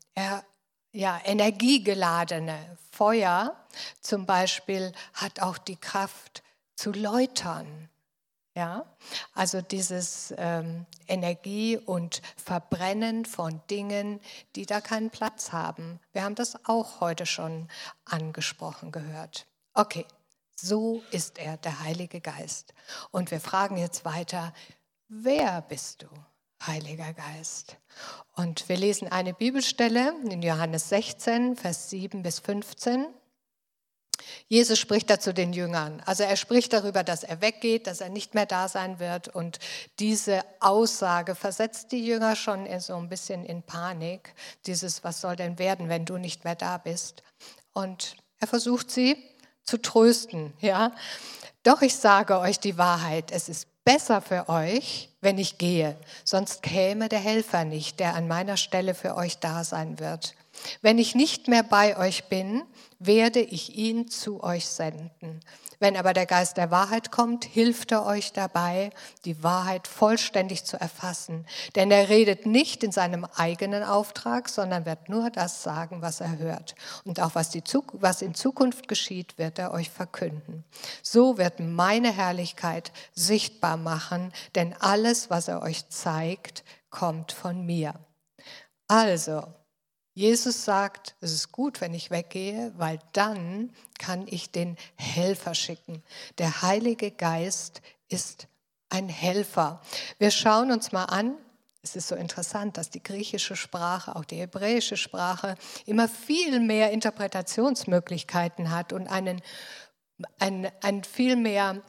ja, 0.92 1.20
energiegeladene 1.24 2.78
Feuer 2.90 3.56
zum 4.00 4.26
Beispiel 4.26 4.92
hat 5.14 5.40
auch 5.40 5.58
die 5.58 5.76
Kraft 5.76 6.42
zu 6.74 6.92
läutern. 6.92 7.88
Ja, 8.56 8.84
also 9.32 9.62
dieses 9.62 10.34
ähm, 10.36 10.84
Energie 11.06 11.78
und 11.78 12.20
Verbrennen 12.36 13.24
von 13.24 13.60
Dingen, 13.70 14.20
die 14.56 14.66
da 14.66 14.80
keinen 14.80 15.10
Platz 15.10 15.52
haben. 15.52 16.00
Wir 16.12 16.24
haben 16.24 16.34
das 16.34 16.66
auch 16.66 17.00
heute 17.00 17.26
schon 17.26 17.68
angesprochen 18.04 18.90
gehört. 18.90 19.46
Okay, 19.72 20.04
so 20.56 21.00
ist 21.12 21.38
er, 21.38 21.58
der 21.58 21.80
Heilige 21.80 22.20
Geist. 22.20 22.74
Und 23.12 23.30
wir 23.30 23.40
fragen 23.40 23.76
jetzt 23.76 24.04
weiter, 24.04 24.52
wer 25.08 25.62
bist 25.62 26.02
du? 26.02 26.08
Heiliger 26.66 27.12
Geist. 27.14 27.76
Und 28.36 28.68
wir 28.68 28.76
lesen 28.76 29.08
eine 29.08 29.32
Bibelstelle 29.32 30.14
in 30.30 30.42
Johannes 30.42 30.90
16, 30.90 31.56
Vers 31.56 31.90
7 31.90 32.22
bis 32.22 32.38
15. 32.38 33.06
Jesus 34.48 34.78
spricht 34.78 35.08
dazu 35.08 35.32
den 35.32 35.52
Jüngern. 35.52 36.02
Also 36.04 36.24
er 36.24 36.36
spricht 36.36 36.72
darüber, 36.72 37.02
dass 37.02 37.22
er 37.24 37.40
weggeht, 37.40 37.86
dass 37.86 38.00
er 38.00 38.10
nicht 38.10 38.34
mehr 38.34 38.46
da 38.46 38.68
sein 38.68 38.98
wird. 38.98 39.28
Und 39.28 39.58
diese 39.98 40.44
Aussage 40.60 41.34
versetzt 41.34 41.92
die 41.92 42.04
Jünger 42.04 42.36
schon 42.36 42.66
so 42.80 42.96
ein 42.96 43.08
bisschen 43.08 43.44
in 43.44 43.62
Panik. 43.62 44.34
Dieses, 44.66 45.04
was 45.04 45.20
soll 45.20 45.36
denn 45.36 45.58
werden, 45.58 45.88
wenn 45.88 46.04
du 46.04 46.18
nicht 46.18 46.44
mehr 46.44 46.56
da 46.56 46.78
bist? 46.78 47.22
Und 47.72 48.16
er 48.38 48.46
versucht 48.46 48.90
sie 48.90 49.16
zu 49.64 49.78
trösten. 49.78 50.52
Ja, 50.60 50.92
doch 51.62 51.82
ich 51.82 51.96
sage 51.96 52.38
euch 52.38 52.58
die 52.58 52.76
Wahrheit. 52.76 53.30
Es 53.30 53.48
ist 53.48 53.68
besser 53.84 54.20
für 54.20 54.48
euch, 54.48 55.09
wenn 55.20 55.38
ich 55.38 55.58
gehe, 55.58 55.96
sonst 56.24 56.62
käme 56.62 57.08
der 57.08 57.18
Helfer 57.18 57.64
nicht, 57.64 58.00
der 58.00 58.14
an 58.14 58.28
meiner 58.28 58.56
Stelle 58.56 58.94
für 58.94 59.16
euch 59.16 59.38
da 59.38 59.64
sein 59.64 59.98
wird. 59.98 60.34
Wenn 60.82 60.98
ich 60.98 61.14
nicht 61.14 61.48
mehr 61.48 61.62
bei 61.62 61.96
euch 61.96 62.24
bin, 62.24 62.62
werde 62.98 63.40
ich 63.40 63.76
ihn 63.76 64.08
zu 64.08 64.42
euch 64.42 64.66
senden. 64.66 65.40
Wenn 65.80 65.96
aber 65.96 66.12
der 66.12 66.26
Geist 66.26 66.58
der 66.58 66.70
Wahrheit 66.70 67.10
kommt, 67.10 67.46
hilft 67.46 67.90
er 67.90 68.04
euch 68.04 68.34
dabei, 68.34 68.90
die 69.24 69.42
Wahrheit 69.42 69.88
vollständig 69.88 70.64
zu 70.64 70.78
erfassen. 70.78 71.46
Denn 71.74 71.90
er 71.90 72.10
redet 72.10 72.44
nicht 72.44 72.84
in 72.84 72.92
seinem 72.92 73.24
eigenen 73.24 73.82
Auftrag, 73.82 74.50
sondern 74.50 74.84
wird 74.84 75.08
nur 75.08 75.30
das 75.30 75.62
sagen, 75.62 76.02
was 76.02 76.20
er 76.20 76.36
hört. 76.36 76.74
Und 77.04 77.18
auch 77.20 77.34
was, 77.34 77.52
was 77.94 78.20
in 78.20 78.34
Zukunft 78.34 78.88
geschieht, 78.88 79.38
wird 79.38 79.58
er 79.58 79.72
euch 79.72 79.88
verkünden. 79.88 80.64
So 81.02 81.38
wird 81.38 81.60
meine 81.60 82.12
Herrlichkeit 82.12 82.92
sichtbar 83.14 83.78
machen, 83.78 84.34
denn 84.54 84.74
alles, 84.80 85.30
was 85.30 85.48
er 85.48 85.62
euch 85.62 85.88
zeigt, 85.88 86.62
kommt 86.90 87.32
von 87.32 87.64
mir. 87.64 87.94
Also, 88.86 89.44
Jesus 90.12 90.64
sagt, 90.64 91.14
es 91.20 91.32
ist 91.32 91.52
gut, 91.52 91.80
wenn 91.80 91.94
ich 91.94 92.10
weggehe, 92.10 92.72
weil 92.76 92.98
dann 93.12 93.72
kann 93.98 94.26
ich 94.26 94.50
den 94.50 94.76
Helfer 94.96 95.54
schicken. 95.54 96.02
Der 96.38 96.62
Heilige 96.62 97.10
Geist 97.10 97.80
ist 98.08 98.48
ein 98.88 99.08
Helfer. 99.08 99.80
Wir 100.18 100.30
schauen 100.30 100.72
uns 100.72 100.92
mal 100.92 101.04
an, 101.04 101.36
es 101.82 101.96
ist 101.96 102.08
so 102.08 102.14
interessant, 102.14 102.76
dass 102.76 102.90
die 102.90 103.02
griechische 103.02 103.56
Sprache, 103.56 104.14
auch 104.14 104.24
die 104.24 104.36
hebräische 104.36 104.96
Sprache, 104.96 105.54
immer 105.86 106.08
viel 106.08 106.60
mehr 106.60 106.90
Interpretationsmöglichkeiten 106.90 108.70
hat 108.70 108.92
und 108.92 109.06
einen, 109.06 109.40
ein, 110.38 110.70
ein 110.82 111.04
viel 111.04 111.36
mehr 111.36 111.82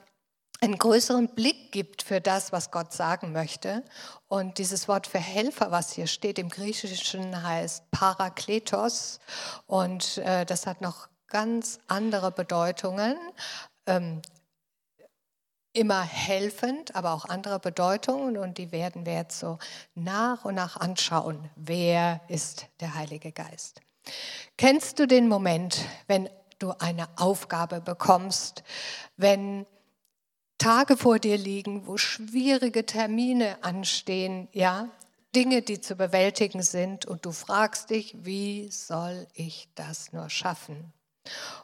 einen 0.62 0.78
größeren 0.78 1.30
Blick 1.30 1.72
gibt 1.72 2.04
für 2.04 2.22
das, 2.22 2.52
was 2.52 2.70
Gott 2.70 2.94
sagen 2.94 3.32
möchte. 3.32 3.84
Und 4.28 4.60
dieses 4.60 4.88
Wort 4.88 5.08
für 5.08 5.20
Helfer, 5.20 5.72
was 5.72 5.92
hier 5.92 6.08
steht 6.08 6.38
im 6.38 6.50
Griechischen, 6.50 7.44
heißt 7.44 7.90
Parakletos. 7.90 9.20
Und 9.66 10.20
äh, 10.20 10.46
das 10.46 10.68
hat 10.68 10.82
noch 10.82 11.10
ganz 11.28 11.80
andere 11.88 12.32
Bedeutungen. 12.32 13.18
Ähm, 13.88 14.22
immer 15.74 16.02
helfend, 16.02 16.96
aber 16.96 17.14
auch 17.14 17.26
andere 17.26 17.60
Bedeutungen. 17.60 18.38
Und 18.38 18.60
die 18.60 18.72
werden 18.72 19.06
wir 19.08 19.14
jetzt 19.14 19.40
so 19.40 19.58
nach 19.96 20.46
und 20.46 20.54
nach 20.54 20.78
anschauen. 20.78 21.50
Wer 21.56 22.22
ist 22.28 22.68
der 22.82 22.94
Heilige 22.94 23.32
Geist? 23.32 23.82
Kennst 24.58 25.00
du 25.00 25.08
den 25.08 25.28
Moment, 25.28 25.80
wenn 26.06 26.30
du 26.60 26.74
eine 26.78 27.08
Aufgabe 27.18 27.82
bekommst, 27.82 28.64
wenn 29.18 29.66
Tage 30.62 30.96
vor 30.96 31.18
dir 31.18 31.40
liegen, 31.40 31.88
wo 31.88 31.98
schwierige 31.98 32.86
Termine 32.86 33.58
anstehen, 33.64 34.48
ja, 34.54 34.90
Dinge, 35.36 35.64
die 35.64 35.82
zu 35.82 35.96
bewältigen 35.96 36.62
sind 36.62 37.08
und 37.08 37.26
du 37.26 37.32
fragst 37.32 37.90
dich, 37.90 38.16
wie 38.22 38.70
soll 38.70 39.26
ich 39.34 39.70
das 39.74 40.14
nur 40.14 40.30
schaffen? 40.30 40.94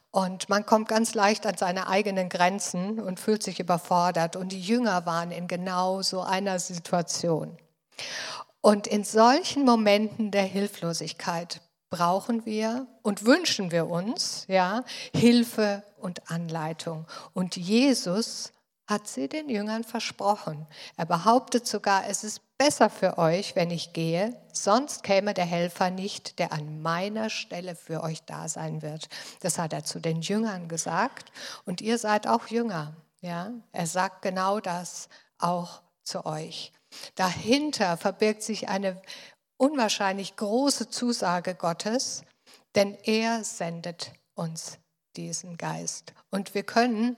Und 0.10 0.50
man 0.50 0.66
kommt 0.66 0.88
ganz 0.88 1.14
leicht 1.14 1.46
an 1.46 1.58
seine 1.58 1.88
eigenen 1.88 2.28
Grenzen 2.28 3.00
und 3.00 3.20
fühlt 3.20 3.44
sich 3.44 3.60
überfordert. 3.60 4.36
Und 4.36 4.52
die 4.52 4.62
Jünger 4.62 5.06
waren 5.06 5.30
in 5.30 5.48
genau 5.48 6.02
so 6.02 6.22
einer 6.22 6.58
Situation. 6.58 7.56
Und 8.62 8.88
in 8.88 9.04
solchen 9.04 9.64
Momenten 9.64 10.32
der 10.32 10.44
Hilflosigkeit 10.44 11.62
brauchen 11.92 12.48
wir 12.48 12.88
und 13.04 13.26
wünschen 13.26 13.70
wir 13.70 13.88
uns 13.88 14.46
ja, 14.48 14.84
Hilfe 15.14 15.84
und 16.00 16.32
Anleitung. 16.32 17.06
Und 17.34 17.58
Jesus 17.58 18.54
hat 18.88 19.08
sie 19.08 19.28
den 19.28 19.50
Jüngern 19.50 19.84
versprochen. 19.84 20.66
Er 20.96 21.06
behauptet 21.06 21.68
sogar, 21.68 22.08
es 22.08 22.24
ist 22.24 22.42
besser 22.58 22.90
für 22.90 23.18
euch, 23.18 23.56
wenn 23.56 23.70
ich 23.70 23.94
gehe, 23.94 24.36
sonst 24.54 25.04
käme 25.04 25.34
der 25.34 25.46
Helfer 25.46 25.90
nicht, 25.90 26.40
der 26.40 26.54
an 26.54 26.82
meiner 26.82 27.30
Stelle 27.30 27.76
für 27.76 28.02
euch 28.02 28.24
da 28.24 28.48
sein 28.48 28.82
wird. 28.82 29.10
Das 29.42 29.60
hat 29.60 29.74
er 29.74 29.84
zu 29.84 30.00
den 30.00 30.22
Jüngern 30.22 30.70
gesagt 30.70 31.32
und 31.66 31.82
ihr 31.82 31.98
seid 31.98 32.28
auch 32.28 32.48
Jünger. 32.48 32.96
Ja? 33.22 33.52
Er 33.74 33.88
sagt 33.88 34.22
genau 34.22 34.60
das 34.60 35.10
auch 35.38 35.82
zu 36.04 36.26
euch. 36.26 36.72
Dahinter 37.16 37.98
verbirgt 37.98 38.42
sich 38.42 38.70
eine 38.70 39.02
unwahrscheinlich 39.58 40.36
große 40.36 40.90
Zusage 40.90 41.56
Gottes, 41.56 42.24
denn 42.76 42.98
er 43.04 43.44
sendet 43.44 44.14
uns 44.34 44.78
diesen 45.16 45.58
Geist. 45.58 46.14
Und 46.30 46.54
wir 46.54 46.64
können 46.64 47.18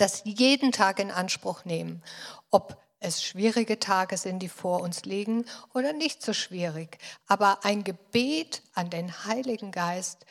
das 0.00 0.22
jeden 0.24 0.72
Tag 0.72 0.98
in 0.98 1.10
Anspruch 1.10 1.64
nehmen, 1.64 2.02
ob 2.50 2.80
es 3.00 3.22
schwierige 3.22 3.78
Tage 3.78 4.16
sind, 4.16 4.40
die 4.40 4.48
vor 4.48 4.82
uns 4.82 5.04
liegen 5.04 5.46
oder 5.74 5.92
nicht 5.92 6.22
so 6.22 6.32
schwierig. 6.32 6.98
Aber 7.26 7.64
ein 7.64 7.82
Gebet 7.82 8.62
an 8.74 8.90
den 8.90 9.24
Heiligen 9.24 9.72
Geist, 9.72 10.26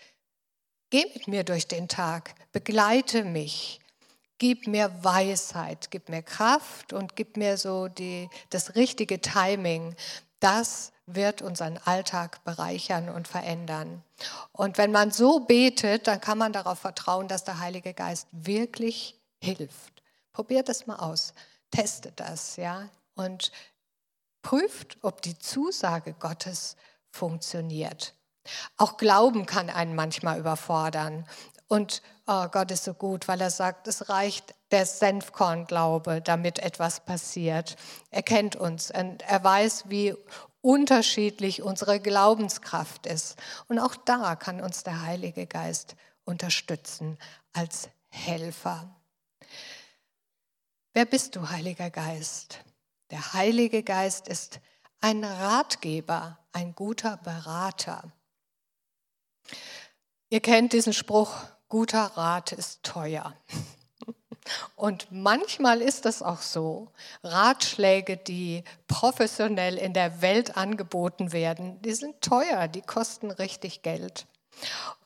geh 0.90 1.06
mit 1.14 1.28
mir 1.28 1.44
durch 1.44 1.68
den 1.68 1.88
Tag, 1.88 2.36
begleite 2.52 3.24
mich, 3.24 3.80
gib 4.38 4.68
mir 4.68 4.92
Weisheit, 5.04 5.90
gib 5.92 6.10
mir 6.10 6.22
Kraft 6.22 6.94
und 6.94 7.16
gib 7.16 7.38
mir 7.38 7.58
so 7.58 7.88
die, 7.88 8.30
das 8.52 8.76
richtige 8.76 9.20
Timing. 9.20 9.96
Das 10.40 10.92
wird 11.06 11.42
unseren 11.42 11.78
Alltag 11.80 12.44
bereichern 12.44 13.10
und 13.10 13.28
verändern. 13.28 14.04
Und 14.52 14.78
wenn 14.78 14.92
man 14.92 15.12
so 15.12 15.42
betet, 15.42 16.08
dann 16.08 16.22
kann 16.22 16.38
man 16.38 16.54
darauf 16.54 16.80
vertrauen, 16.80 17.28
dass 17.28 17.44
der 17.44 17.60
Heilige 17.60 17.94
Geist 17.94 18.28
wirklich 18.32 19.19
hilft. 19.42 20.04
Probiert 20.34 20.70
das 20.70 20.88
mal 20.88 20.98
aus, 20.98 21.34
testet 21.72 22.20
das, 22.20 22.56
ja, 22.56 22.90
und 23.16 23.52
prüft, 24.42 24.98
ob 25.02 25.22
die 25.22 25.38
Zusage 25.38 26.14
Gottes 26.14 26.76
funktioniert. 27.12 28.14
Auch 28.78 28.98
Glauben 28.98 29.46
kann 29.46 29.70
einen 29.70 29.96
manchmal 29.96 30.40
überfordern. 30.40 31.28
Und 31.68 32.02
oh, 32.26 32.48
Gott 32.48 32.72
ist 32.72 32.84
so 32.84 32.94
gut, 32.94 33.28
weil 33.28 33.42
er 33.42 33.52
sagt, 33.52 33.88
es 33.88 34.10
reicht 34.10 34.56
der 34.72 34.86
Senfkornglaube, 34.86 36.22
damit 36.22 36.60
etwas 36.60 37.02
passiert. 37.02 37.76
Er 38.10 38.24
kennt 38.24 38.56
uns 38.56 38.92
und 38.92 39.22
er 39.24 39.44
weiß, 39.44 39.86
wie 39.90 40.16
unterschiedlich 40.62 41.62
unsere 41.62 42.00
Glaubenskraft 42.00 43.06
ist. 43.06 43.38
Und 43.68 43.80
auch 43.80 43.96
da 43.96 44.36
kann 44.36 44.62
uns 44.62 44.84
der 44.84 45.02
Heilige 45.02 45.46
Geist 45.46 45.96
unterstützen 46.26 47.18
als 47.54 47.90
Helfer. 48.10 48.99
Wer 50.94 51.06
bist 51.06 51.36
du, 51.36 51.50
Heiliger 51.50 51.92
Geist? 51.92 52.60
Der 53.12 53.34
Heilige 53.34 53.84
Geist 53.84 54.28
ist 54.28 54.60
ein 55.02 55.24
Ratgeber, 55.24 56.40
ein 56.52 56.74
guter 56.74 57.18
Berater. 57.18 58.12
Ihr 60.30 60.40
kennt 60.40 60.74
diesen 60.74 60.94
Spruch, 60.94 61.44
guter 61.68 62.06
Rat 62.18 62.54
ist 62.54 62.82
teuer. 62.82 63.36
Und 64.76 65.08
manchmal 65.12 65.82
ist 65.82 66.06
das 66.06 66.24
auch 66.24 66.42
so. 66.42 66.92
Ratschläge, 67.24 68.18
die 68.18 68.64
professionell 68.88 69.78
in 69.78 69.94
der 69.94 70.24
Welt 70.24 70.58
angeboten 70.58 71.32
werden, 71.32 71.80
die 71.84 71.94
sind 71.94 72.20
teuer, 72.22 72.68
die 72.68 72.82
kosten 72.82 73.30
richtig 73.30 73.84
Geld. 73.84 74.26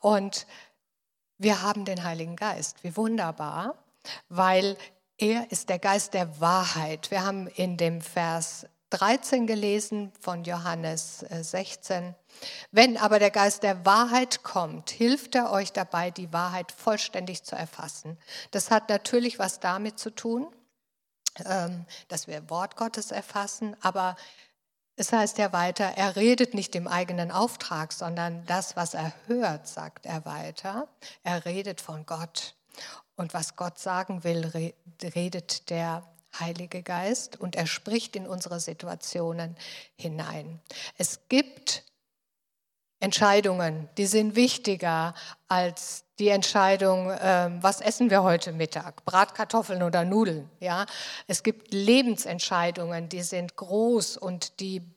Und 0.00 0.46
wir 1.36 1.60
haben 1.60 1.84
den 1.84 2.04
Heiligen 2.04 2.36
Geist. 2.36 2.82
Wie 2.82 2.96
wunderbar, 2.96 3.74
weil 4.30 4.78
er 5.18 5.50
ist 5.50 5.68
der 5.68 5.78
Geist 5.78 6.14
der 6.14 6.40
Wahrheit. 6.40 7.10
Wir 7.10 7.24
haben 7.24 7.46
in 7.46 7.76
dem 7.76 8.00
Vers 8.00 8.66
13 8.90 9.46
gelesen 9.46 10.12
von 10.20 10.44
Johannes 10.44 11.20
16. 11.20 12.04
Äh, 12.04 12.14
Wenn 12.70 12.96
aber 12.96 13.18
der 13.18 13.30
Geist 13.30 13.62
der 13.62 13.84
Wahrheit 13.84 14.42
kommt, 14.42 14.90
hilft 14.90 15.34
er 15.34 15.50
euch 15.50 15.72
dabei, 15.72 16.10
die 16.10 16.32
Wahrheit 16.32 16.70
vollständig 16.70 17.42
zu 17.44 17.56
erfassen. 17.56 18.18
Das 18.50 18.70
hat 18.70 18.88
natürlich 18.88 19.38
was 19.38 19.60
damit 19.60 19.98
zu 19.98 20.10
tun, 20.10 20.46
ähm, 21.44 21.86
dass 22.08 22.28
wir 22.28 22.48
Wort 22.50 22.76
Gottes 22.76 23.10
erfassen, 23.10 23.76
aber 23.80 24.16
es 24.96 25.12
heißt 25.12 25.38
ja 25.38 25.52
weiter, 25.52 25.86
er 25.96 26.14
redet 26.14 26.54
nicht 26.54 26.76
im 26.76 26.86
eigenen 26.86 27.32
Auftrag, 27.32 27.92
sondern 27.92 28.46
das, 28.46 28.76
was 28.76 28.94
er 28.94 29.12
hört, 29.26 29.66
sagt 29.66 30.06
er 30.06 30.24
weiter. 30.24 30.86
Er 31.24 31.44
redet 31.44 31.80
von 31.80 32.06
Gott. 32.06 32.54
Und 33.16 33.34
was 33.34 33.56
Gott 33.56 33.78
sagen 33.78 34.24
will, 34.24 34.50
redet 35.02 35.70
der 35.70 36.02
Heilige 36.38 36.82
Geist 36.82 37.40
und 37.40 37.54
er 37.54 37.66
spricht 37.66 38.16
in 38.16 38.26
unsere 38.26 38.58
Situationen 38.58 39.56
hinein. 39.96 40.60
Es 40.98 41.20
gibt 41.28 41.84
Entscheidungen, 42.98 43.88
die 43.98 44.06
sind 44.06 44.34
wichtiger 44.34 45.14
als 45.46 46.04
die 46.18 46.28
Entscheidung, 46.28 47.10
äh, 47.10 47.50
was 47.60 47.80
essen 47.80 48.08
wir 48.08 48.22
heute 48.22 48.52
Mittag, 48.52 49.04
Bratkartoffeln 49.04 49.82
oder 49.82 50.04
Nudeln. 50.04 50.48
Ja, 50.60 50.86
es 51.26 51.42
gibt 51.42 51.74
Lebensentscheidungen, 51.74 53.08
die 53.08 53.22
sind 53.22 53.56
groß 53.56 54.16
und 54.16 54.60
die 54.60 54.93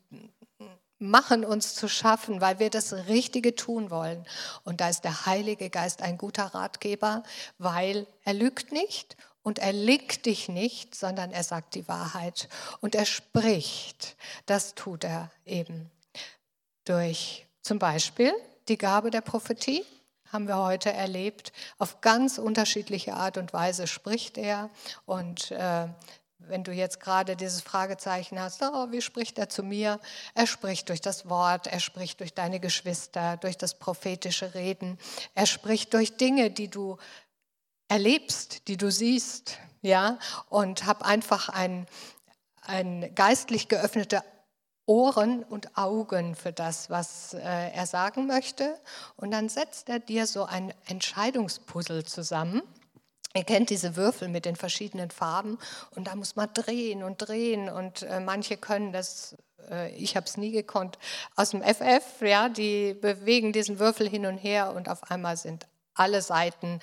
machen 1.00 1.46
uns 1.46 1.76
zu 1.76 1.88
schaffen, 1.88 2.42
weil 2.42 2.60
wir 2.60 2.70
das 2.70 2.94
Richtige 2.94 3.56
tun 3.56 3.90
wollen. 3.90 4.26
Und 4.64 4.82
da 4.82 4.90
ist 4.90 5.04
der 5.04 5.26
Heilige 5.26 5.70
Geist 5.70 6.02
ein 6.02 6.18
guter 6.18 6.46
Ratgeber, 6.46 7.24
weil 7.58 8.08
er 8.24 8.34
lügt 8.34 8.72
nicht 8.72 9.18
und 9.44 9.60
er 9.60 9.74
legt 9.74 10.26
dich 10.26 10.50
nicht, 10.50 10.96
sondern 10.96 11.32
er 11.32 11.44
sagt 11.44 11.76
die 11.76 11.88
Wahrheit 11.88 12.50
und 12.82 12.96
er 12.96 13.06
spricht. 13.06 14.18
Das 14.46 14.76
tut 14.76 15.04
er 15.04 15.32
eben 15.46 15.90
durch 16.86 17.46
zum 17.62 17.80
Beispiel 17.80 18.34
die 18.68 18.78
Gabe 18.78 19.12
der 19.12 19.22
Prophetie 19.22 19.86
haben 20.32 20.48
wir 20.48 20.58
heute 20.58 20.92
erlebt. 20.92 21.54
Auf 21.78 22.02
ganz 22.02 22.38
unterschiedliche 22.38 23.14
Art 23.14 23.38
und 23.38 23.54
Weise 23.54 23.88
spricht 23.88 24.38
er. 24.38 24.70
Und 25.06 25.52
äh, 25.52 25.88
wenn 26.50 26.64
du 26.64 26.72
jetzt 26.72 27.00
gerade 27.00 27.36
dieses 27.36 27.62
Fragezeichen 27.62 28.40
hast, 28.40 28.62
oh, 28.62 28.92
wie 28.92 29.02
spricht 29.02 29.38
er 29.38 29.50
zu 29.50 29.64
mir? 29.64 30.00
Er 30.34 30.48
spricht 30.48 30.90
durch 30.90 31.02
das 31.02 31.30
Wort, 31.30 31.68
er 31.68 31.80
spricht 31.80 32.20
durch 32.20 32.34
deine 32.34 32.60
Geschwister, 32.60 33.38
durch 33.38 33.58
das 33.58 33.78
prophetische 33.78 34.54
Reden. 34.54 34.98
Er 35.36 35.46
spricht 35.46 35.94
durch 35.94 36.18
Dinge, 36.18 36.52
die 36.52 36.70
du 36.70 36.98
erlebst, 37.88 38.68
die 38.68 38.78
du 38.78 38.92
siehst, 38.92 39.58
ja, 39.82 40.20
und 40.50 40.86
hab 40.86 41.04
einfach 41.04 41.50
ein, 41.50 41.88
ein 42.62 43.14
geistlich 43.16 43.68
geöffnete 43.68 44.24
Ohren 44.88 45.44
und 45.44 45.78
Augen 45.78 46.36
für 46.36 46.54
das, 46.54 46.90
was 46.90 47.34
äh, 47.34 47.40
er 47.72 47.86
sagen 47.86 48.26
möchte. 48.26 48.80
Und 49.18 49.32
dann 49.32 49.50
setzt 49.50 49.90
er 49.90 50.00
dir 50.00 50.26
so 50.26 50.46
ein 50.46 50.74
Entscheidungspuzzle 50.86 52.06
zusammen. 52.06 52.62
Ihr 53.38 53.44
kennt 53.44 53.70
diese 53.70 53.96
Würfel 53.96 54.30
mit 54.30 54.46
den 54.46 54.56
verschiedenen 54.56 55.12
Farben 55.12 55.60
und 55.92 56.08
da 56.08 56.16
muss 56.16 56.36
man 56.36 56.52
drehen 56.56 57.04
und 57.04 57.18
drehen 57.18 57.70
und 57.70 58.02
äh, 58.02 58.20
manche 58.20 58.58
können 58.58 58.92
das, 58.92 59.38
äh, 59.70 59.92
ich 59.92 60.16
habe 60.16 60.26
es 60.26 60.38
nie 60.38 60.50
gekonnt, 60.50 60.98
aus 61.36 61.52
dem 61.52 61.62
FF, 61.62 62.22
ja, 62.22 62.50
die 62.50 62.96
bewegen 62.96 63.54
diesen 63.54 63.78
Würfel 63.78 64.10
hin 64.10 64.26
und 64.26 64.40
her 64.40 64.74
und 64.74 64.90
auf 64.90 65.12
einmal 65.12 65.38
sind 65.38 65.68
alle 65.94 66.24
Seiten 66.24 66.80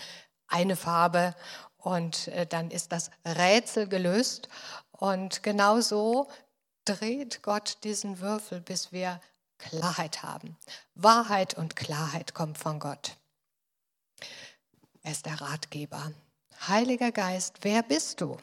eine 0.47 0.77
Farbe 0.77 1.35
und 1.77 2.29
äh, 2.29 2.47
dann 2.47 2.71
ist 2.71 2.93
das 2.93 3.11
Rätsel 3.27 3.89
gelöst. 3.89 4.49
Und 4.93 5.43
genauso 5.43 6.29
dreht 6.85 7.43
Gott 7.43 7.79
diesen 7.83 8.21
Würfel, 8.21 8.61
bis 8.61 8.93
wir 8.93 9.21
Klarheit 9.59 10.23
haben. 10.23 10.57
Wahrheit 10.95 11.55
und 11.55 11.75
Klarheit 11.75 12.33
kommt 12.33 12.59
von 12.59 12.79
Gott. 12.79 13.17
Er 15.03 15.11
ist 15.11 15.27
der 15.27 15.41
Ratgeber. 15.41 16.13
Heiliger 16.67 17.13
Geist, 17.13 17.59
wer 17.63 17.83
bist 17.83 18.21
du? 18.21 18.37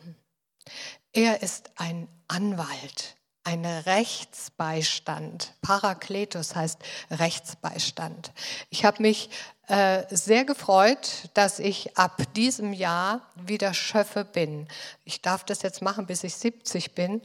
Er 1.14 1.42
ist 1.42 1.72
ein 1.76 2.08
Anwalt 2.28 3.16
ein 3.44 3.66
Rechtsbeistand. 3.66 5.54
Parakletos 5.62 6.56
heißt 6.56 6.80
Rechtsbeistand. 7.10 8.32
Ich 8.70 8.86
habe 8.86 9.02
mich 9.02 9.30
äh, 9.68 10.04
sehr 10.10 10.46
gefreut, 10.46 11.30
dass 11.34 11.60
ich 11.60 11.98
ab 11.98 12.22
diesem 12.36 12.74
Jahr 12.74 13.22
wieder 13.36 13.74
Schöffe 13.74 14.26
bin. 14.26 14.68
Ich 15.06 15.22
darf 15.22 15.44
das 15.44 15.64
jetzt 15.64 15.82
machen, 15.82 16.06
bis 16.06 16.24
ich 16.24 16.36
70 16.36 16.94
bin. 16.94 17.22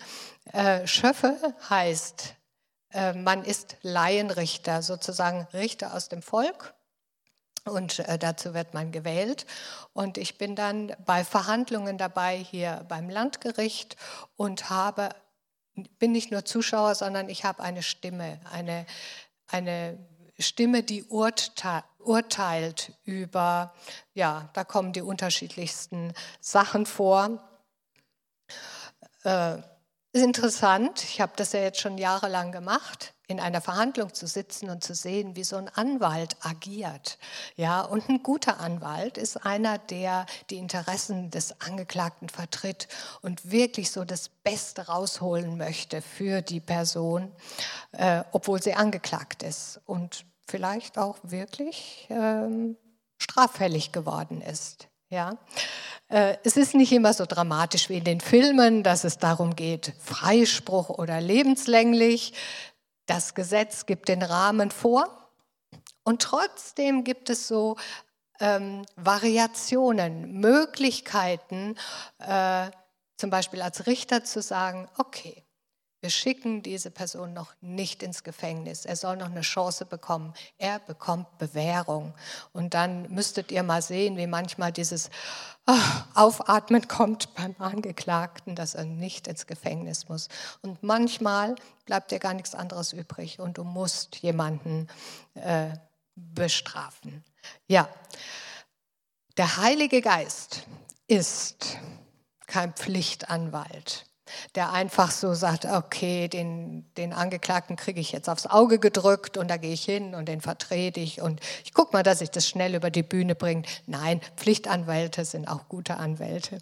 Äh, 0.52 0.86
Schöffe 0.86 1.36
heißt, 1.68 2.34
äh, 2.92 3.12
man 3.12 3.44
ist 3.44 3.76
Laienrichter, 3.82 4.82
sozusagen 4.82 5.46
Richter 5.52 5.92
aus 5.92 6.08
dem 6.08 6.22
Volk. 6.22 6.74
Und 7.66 7.98
äh, 7.98 8.18
dazu 8.18 8.54
wird 8.54 8.74
man 8.74 8.92
gewählt. 8.92 9.44
Und 9.92 10.18
ich 10.18 10.38
bin 10.38 10.56
dann 10.56 10.94
bei 11.04 11.24
Verhandlungen 11.24 11.98
dabei 11.98 12.38
hier 12.38 12.86
beim 12.88 13.10
Landgericht 13.10 13.96
und 14.36 14.70
habe 14.70 15.10
bin 15.98 16.12
nicht 16.12 16.30
nur 16.30 16.44
Zuschauer, 16.44 16.94
sondern 16.94 17.28
ich 17.28 17.44
habe 17.44 17.62
eine 17.62 17.82
Stimme, 17.82 18.40
eine, 18.50 18.86
eine 19.48 19.98
Stimme, 20.38 20.82
die 20.82 21.04
urteilt 21.98 22.92
über, 23.04 23.74
ja, 24.14 24.48
da 24.54 24.64
kommen 24.64 24.92
die 24.92 25.02
unterschiedlichsten 25.02 26.14
Sachen 26.40 26.86
vor. 26.86 27.46
Äh, 29.24 29.58
ist 30.12 30.22
interessant, 30.22 31.04
ich 31.04 31.20
habe 31.20 31.32
das 31.36 31.52
ja 31.52 31.60
jetzt 31.60 31.80
schon 31.80 31.98
jahrelang 31.98 32.52
gemacht 32.52 33.15
in 33.28 33.40
einer 33.40 33.60
Verhandlung 33.60 34.14
zu 34.14 34.26
sitzen 34.26 34.70
und 34.70 34.84
zu 34.84 34.94
sehen, 34.94 35.34
wie 35.34 35.44
so 35.44 35.56
ein 35.56 35.68
Anwalt 35.68 36.36
agiert. 36.40 37.18
Ja, 37.56 37.80
und 37.80 38.08
ein 38.08 38.22
guter 38.22 38.60
Anwalt 38.60 39.18
ist 39.18 39.44
einer, 39.44 39.78
der 39.78 40.26
die 40.50 40.58
Interessen 40.58 41.30
des 41.30 41.60
Angeklagten 41.60 42.28
vertritt 42.28 42.88
und 43.22 43.50
wirklich 43.50 43.90
so 43.90 44.04
das 44.04 44.28
Beste 44.28 44.86
rausholen 44.86 45.56
möchte 45.56 46.02
für 46.02 46.40
die 46.40 46.60
Person, 46.60 47.32
äh, 47.92 48.22
obwohl 48.32 48.62
sie 48.62 48.74
angeklagt 48.74 49.42
ist 49.42 49.80
und 49.86 50.24
vielleicht 50.46 50.98
auch 50.98 51.18
wirklich 51.22 52.06
ähm, 52.10 52.76
straffällig 53.18 53.92
geworden 53.92 54.40
ist. 54.40 54.88
Ja. 55.08 55.36
Äh, 56.08 56.36
es 56.44 56.56
ist 56.56 56.74
nicht 56.74 56.92
immer 56.92 57.12
so 57.12 57.26
dramatisch 57.26 57.88
wie 57.88 57.98
in 57.98 58.04
den 58.04 58.20
Filmen, 58.20 58.82
dass 58.82 59.04
es 59.04 59.18
darum 59.18 59.56
geht, 59.56 59.92
Freispruch 60.00 60.90
oder 60.90 61.20
lebenslänglich. 61.20 62.32
Das 63.06 63.34
Gesetz 63.34 63.86
gibt 63.86 64.08
den 64.08 64.22
Rahmen 64.22 64.70
vor 64.70 65.30
und 66.04 66.22
trotzdem 66.22 67.04
gibt 67.04 67.30
es 67.30 67.48
so 67.48 67.76
ähm, 68.40 68.84
Variationen, 68.96 70.32
Möglichkeiten, 70.32 71.76
äh, 72.18 72.70
zum 73.16 73.30
Beispiel 73.30 73.62
als 73.62 73.86
Richter 73.86 74.24
zu 74.24 74.42
sagen, 74.42 74.88
okay, 74.98 75.45
wir 76.00 76.10
schicken 76.10 76.62
diese 76.62 76.90
Person 76.90 77.32
noch 77.32 77.54
nicht 77.60 78.02
ins 78.02 78.22
Gefängnis. 78.22 78.84
Er 78.84 78.96
soll 78.96 79.16
noch 79.16 79.30
eine 79.30 79.40
Chance 79.40 79.86
bekommen. 79.86 80.34
Er 80.58 80.78
bekommt 80.78 81.38
Bewährung. 81.38 82.14
Und 82.52 82.74
dann 82.74 83.10
müsstet 83.12 83.50
ihr 83.50 83.62
mal 83.62 83.80
sehen, 83.80 84.16
wie 84.16 84.26
manchmal 84.26 84.72
dieses 84.72 85.10
oh, 85.66 85.72
Aufatmen 86.14 86.86
kommt 86.86 87.34
beim 87.34 87.56
Angeklagten, 87.58 88.54
dass 88.54 88.74
er 88.74 88.84
nicht 88.84 89.26
ins 89.26 89.46
Gefängnis 89.46 90.08
muss. 90.08 90.28
Und 90.60 90.82
manchmal 90.82 91.54
bleibt 91.86 92.10
dir 92.10 92.18
gar 92.18 92.34
nichts 92.34 92.54
anderes 92.54 92.92
übrig 92.92 93.40
und 93.40 93.56
du 93.56 93.64
musst 93.64 94.16
jemanden 94.16 94.88
äh, 95.34 95.70
bestrafen. 96.14 97.24
Ja, 97.68 97.88
der 99.38 99.56
Heilige 99.56 100.02
Geist 100.02 100.66
ist 101.06 101.78
kein 102.46 102.74
Pflichtanwalt 102.74 104.06
der 104.54 104.72
einfach 104.72 105.10
so 105.10 105.34
sagt, 105.34 105.64
okay, 105.64 106.28
den, 106.28 106.84
den 106.96 107.12
Angeklagten 107.12 107.76
kriege 107.76 108.00
ich 108.00 108.12
jetzt 108.12 108.28
aufs 108.28 108.46
Auge 108.46 108.78
gedrückt 108.78 109.36
und 109.36 109.48
da 109.48 109.56
gehe 109.56 109.72
ich 109.72 109.84
hin 109.84 110.14
und 110.14 110.26
den 110.26 110.40
vertrete 110.40 111.00
ich 111.00 111.20
und 111.20 111.40
ich 111.64 111.74
gucke 111.74 111.92
mal, 111.92 112.02
dass 112.02 112.20
ich 112.20 112.30
das 112.30 112.48
schnell 112.48 112.74
über 112.74 112.90
die 112.90 113.02
Bühne 113.02 113.34
bringe. 113.34 113.62
Nein, 113.86 114.20
Pflichtanwälte 114.36 115.24
sind 115.24 115.48
auch 115.48 115.68
gute 115.68 115.96
Anwälte. 115.96 116.58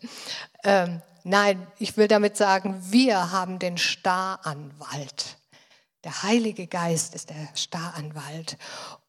Ähm, 0.63 1.03
nein, 1.25 1.67
ich 1.79 1.97
will 1.97 2.09
damit 2.09 2.37
sagen, 2.37 2.77
wir 2.91 3.33
haben 3.33 3.59
den 3.59 3.79
Staranwalt. 3.79 5.37
Der 6.05 6.23
Heilige 6.23 6.67
Geist 6.67 7.15
ist 7.15 7.31
der 7.31 7.49
Staranwalt. 7.55 8.59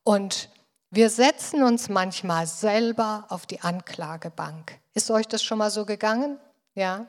Und 0.03 0.49
Wir 0.95 1.09
setzen 1.09 1.61
uns 1.61 1.89
manchmal 1.89 2.47
selber 2.47 3.25
auf 3.27 3.45
die 3.45 3.59
Anklagebank. 3.59 4.79
Ist 4.93 5.11
euch 5.11 5.27
das 5.27 5.43
schon 5.43 5.57
mal 5.57 5.69
so 5.69 5.85
gegangen? 5.85 6.37
Ja. 6.73 7.07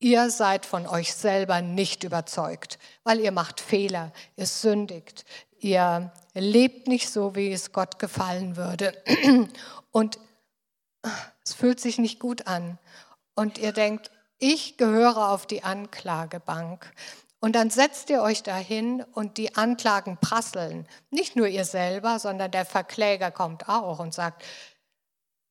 Ihr 0.00 0.30
seid 0.30 0.64
von 0.64 0.86
euch 0.86 1.14
selber 1.14 1.60
nicht 1.60 2.04
überzeugt, 2.04 2.78
weil 3.02 3.18
ihr 3.18 3.32
macht 3.32 3.60
Fehler, 3.60 4.12
ihr 4.36 4.46
sündigt, 4.46 5.24
ihr 5.58 6.12
lebt 6.34 6.86
nicht 6.86 7.10
so, 7.10 7.34
wie 7.34 7.52
es 7.52 7.72
Gott 7.72 7.98
gefallen 7.98 8.56
würde. 8.56 8.92
Und 9.90 10.18
es 11.44 11.54
fühlt 11.54 11.80
sich 11.80 11.98
nicht 11.98 12.20
gut 12.20 12.46
an. 12.46 12.78
Und 13.34 13.58
ihr 13.58 13.72
denkt, 13.72 14.10
ich 14.38 14.76
gehöre 14.76 15.30
auf 15.30 15.46
die 15.46 15.64
Anklagebank. 15.64 16.92
Und 17.40 17.54
dann 17.54 17.70
setzt 17.70 18.10
ihr 18.10 18.22
euch 18.22 18.42
dahin 18.42 19.04
und 19.14 19.36
die 19.38 19.54
Anklagen 19.54 20.18
prasseln. 20.20 20.88
Nicht 21.10 21.36
nur 21.36 21.46
ihr 21.46 21.64
selber, 21.64 22.18
sondern 22.18 22.50
der 22.50 22.64
Verkläger 22.64 23.30
kommt 23.30 23.68
auch 23.68 24.00
und 24.00 24.12
sagt, 24.12 24.44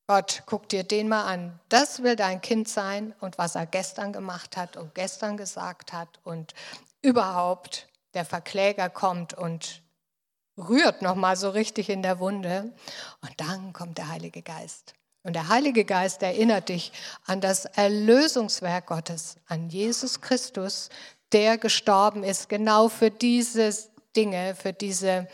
Gott, 0.08 0.44
guck 0.46 0.70
dir 0.70 0.86
den 0.86 1.10
mal 1.10 1.26
an. 1.26 1.60
Das 1.68 2.02
will 2.02 2.16
dein 2.16 2.40
Kind 2.40 2.70
sein 2.70 3.14
und 3.20 3.38
was 3.38 3.56
er 3.56 3.66
gestern 3.66 4.14
gemacht 4.14 4.56
hat 4.56 4.78
und 4.78 4.96
gestern 4.96 5.36
gesagt 5.36 5.92
hat 5.92 6.08
und 6.24 6.54
überhaupt 7.02 7.90
der 8.14 8.24
Verkläger 8.24 8.90
kommt 8.90 9.34
und 9.34 9.82
rührt 10.58 11.02
noch 11.02 11.16
mal 11.16 11.36
so 11.36 11.50
richtig 11.50 11.90
in 11.90 12.04
der 12.04 12.20
Wunde 12.20 12.74
und 13.22 13.34
dann 13.36 13.74
kommt 13.74 13.98
der 13.98 14.08
Heilige 14.08 14.42
Geist. 14.42 14.94
Und 15.24 15.34
der 15.34 15.50
Heilige 15.50 15.84
Geist 15.84 16.24
erinnert 16.24 16.70
dich 16.70 16.94
an 17.26 17.42
das 17.42 17.66
Erlösungswerk 17.66 18.86
Gottes, 18.86 19.36
an 19.46 19.70
Jesus 19.70 20.22
Christus, 20.22 20.88
der 21.34 21.58
gestorben 21.58 22.24
ist, 22.24 22.48
genau 22.48 22.88
für 22.88 23.12
diese 23.12 23.76
Dinge, 24.16 24.56
für 24.56 24.72
diese 24.72 25.28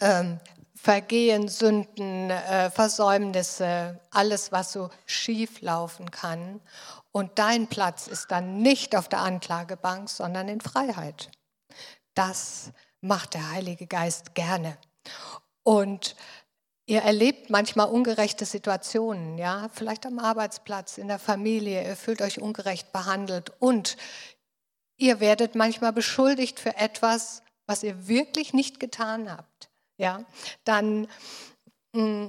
ähm, 0.00 0.40
Vergehen, 0.84 1.48
Sünden, 1.48 2.28
äh, 2.28 2.70
Versäumnisse, 2.70 3.98
alles, 4.10 4.52
was 4.52 4.70
so 4.74 4.90
schief 5.06 5.62
laufen 5.62 6.10
kann. 6.10 6.60
Und 7.10 7.38
dein 7.38 7.68
Platz 7.68 8.06
ist 8.06 8.30
dann 8.30 8.58
nicht 8.58 8.94
auf 8.94 9.08
der 9.08 9.20
Anklagebank, 9.20 10.10
sondern 10.10 10.46
in 10.46 10.60
Freiheit. 10.60 11.30
Das 12.12 12.70
macht 13.00 13.32
der 13.32 13.50
Heilige 13.50 13.86
Geist 13.86 14.34
gerne. 14.34 14.76
Und 15.62 16.16
ihr 16.84 17.00
erlebt 17.00 17.48
manchmal 17.48 17.88
ungerechte 17.88 18.44
Situationen, 18.44 19.38
ja, 19.38 19.70
vielleicht 19.72 20.04
am 20.04 20.18
Arbeitsplatz, 20.18 20.98
in 20.98 21.08
der 21.08 21.18
Familie, 21.18 21.82
ihr 21.82 21.96
fühlt 21.96 22.20
euch 22.20 22.42
ungerecht 22.42 22.92
behandelt 22.92 23.54
und 23.58 23.96
ihr 24.98 25.18
werdet 25.20 25.54
manchmal 25.54 25.94
beschuldigt 25.94 26.60
für 26.60 26.76
etwas, 26.76 27.42
was 27.64 27.82
ihr 27.82 28.06
wirklich 28.06 28.52
nicht 28.52 28.80
getan 28.80 29.34
habt 29.34 29.70
ja, 29.96 30.24
dann 30.64 31.08
mm, 31.92 32.28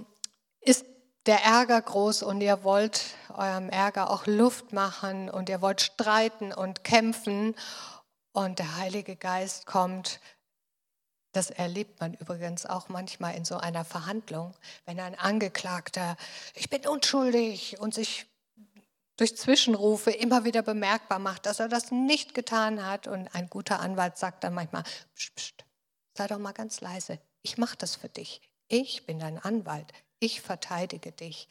ist 0.61 0.85
der 1.25 1.43
Ärger 1.43 1.81
groß 1.81 2.23
und 2.23 2.41
ihr 2.41 2.63
wollt 2.63 3.03
eurem 3.33 3.69
Ärger 3.69 4.09
auch 4.09 4.27
Luft 4.27 4.73
machen 4.73 5.29
und 5.29 5.49
ihr 5.49 5.61
wollt 5.61 5.81
streiten 5.81 6.53
und 6.53 6.83
kämpfen 6.83 7.55
und 8.31 8.59
der 8.59 8.77
Heilige 8.77 9.15
Geist 9.15 9.65
kommt. 9.65 10.19
Das 11.31 11.49
erlebt 11.49 11.99
man 11.99 12.13
übrigens 12.13 12.65
auch 12.65 12.89
manchmal 12.89 13.35
in 13.35 13.43
so 13.43 13.57
einer 13.57 13.83
Verhandlung, 13.83 14.53
wenn 14.85 14.99
ein 14.99 15.17
Angeklagter, 15.17 16.15
ich 16.53 16.69
bin 16.69 16.87
unschuldig 16.87 17.79
und 17.79 17.93
sich 17.93 18.27
durch 19.17 19.37
Zwischenrufe 19.37 20.11
immer 20.11 20.43
wieder 20.43 20.61
bemerkbar 20.61 21.19
macht, 21.19 21.45
dass 21.45 21.59
er 21.59 21.69
das 21.69 21.91
nicht 21.91 22.33
getan 22.33 22.85
hat. 22.85 23.07
Und 23.07 23.33
ein 23.33 23.49
guter 23.49 23.79
Anwalt 23.79 24.17
sagt 24.17 24.43
dann 24.43 24.53
manchmal, 24.53 24.83
pst, 25.15 25.35
pst, 25.35 25.65
sei 26.13 26.27
doch 26.27 26.37
mal 26.37 26.51
ganz 26.51 26.81
leise, 26.81 27.19
ich 27.45 27.59
mache 27.59 27.77
das 27.77 27.95
für 27.95 28.09
dich. 28.09 28.41
Ich 28.67 29.05
bin 29.05 29.19
dein 29.19 29.37
Anwalt. 29.37 29.93
Ich 30.19 30.41
verteidige 30.41 31.11
dich. 31.11 31.47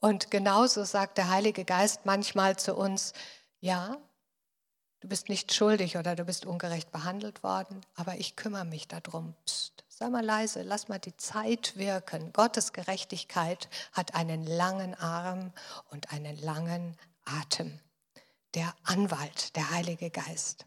Und 0.00 0.30
genauso 0.30 0.84
sagt 0.84 1.18
der 1.18 1.28
Heilige 1.28 1.66
Geist 1.66 2.06
manchmal 2.06 2.58
zu 2.58 2.74
uns, 2.74 3.12
ja, 3.60 3.98
du 5.00 5.08
bist 5.08 5.28
nicht 5.28 5.52
schuldig 5.52 5.98
oder 5.98 6.16
du 6.16 6.24
bist 6.24 6.46
ungerecht 6.46 6.90
behandelt 6.92 7.42
worden, 7.42 7.82
aber 7.94 8.16
ich 8.16 8.36
kümmere 8.36 8.64
mich 8.64 8.88
darum. 8.88 9.34
Psst, 9.44 9.84
sei 9.88 10.08
mal 10.08 10.24
leise, 10.24 10.62
lass 10.62 10.88
mal 10.88 10.98
die 10.98 11.16
Zeit 11.18 11.76
wirken. 11.76 12.32
Gottes 12.32 12.72
Gerechtigkeit 12.72 13.68
hat 13.92 14.14
einen 14.14 14.46
langen 14.46 14.94
Arm 14.94 15.52
und 15.90 16.10
einen 16.10 16.38
langen 16.38 16.96
Atem. 17.26 17.78
Der 18.54 18.74
Anwalt, 18.84 19.56
der 19.56 19.70
Heilige 19.72 20.08
Geist. 20.08 20.64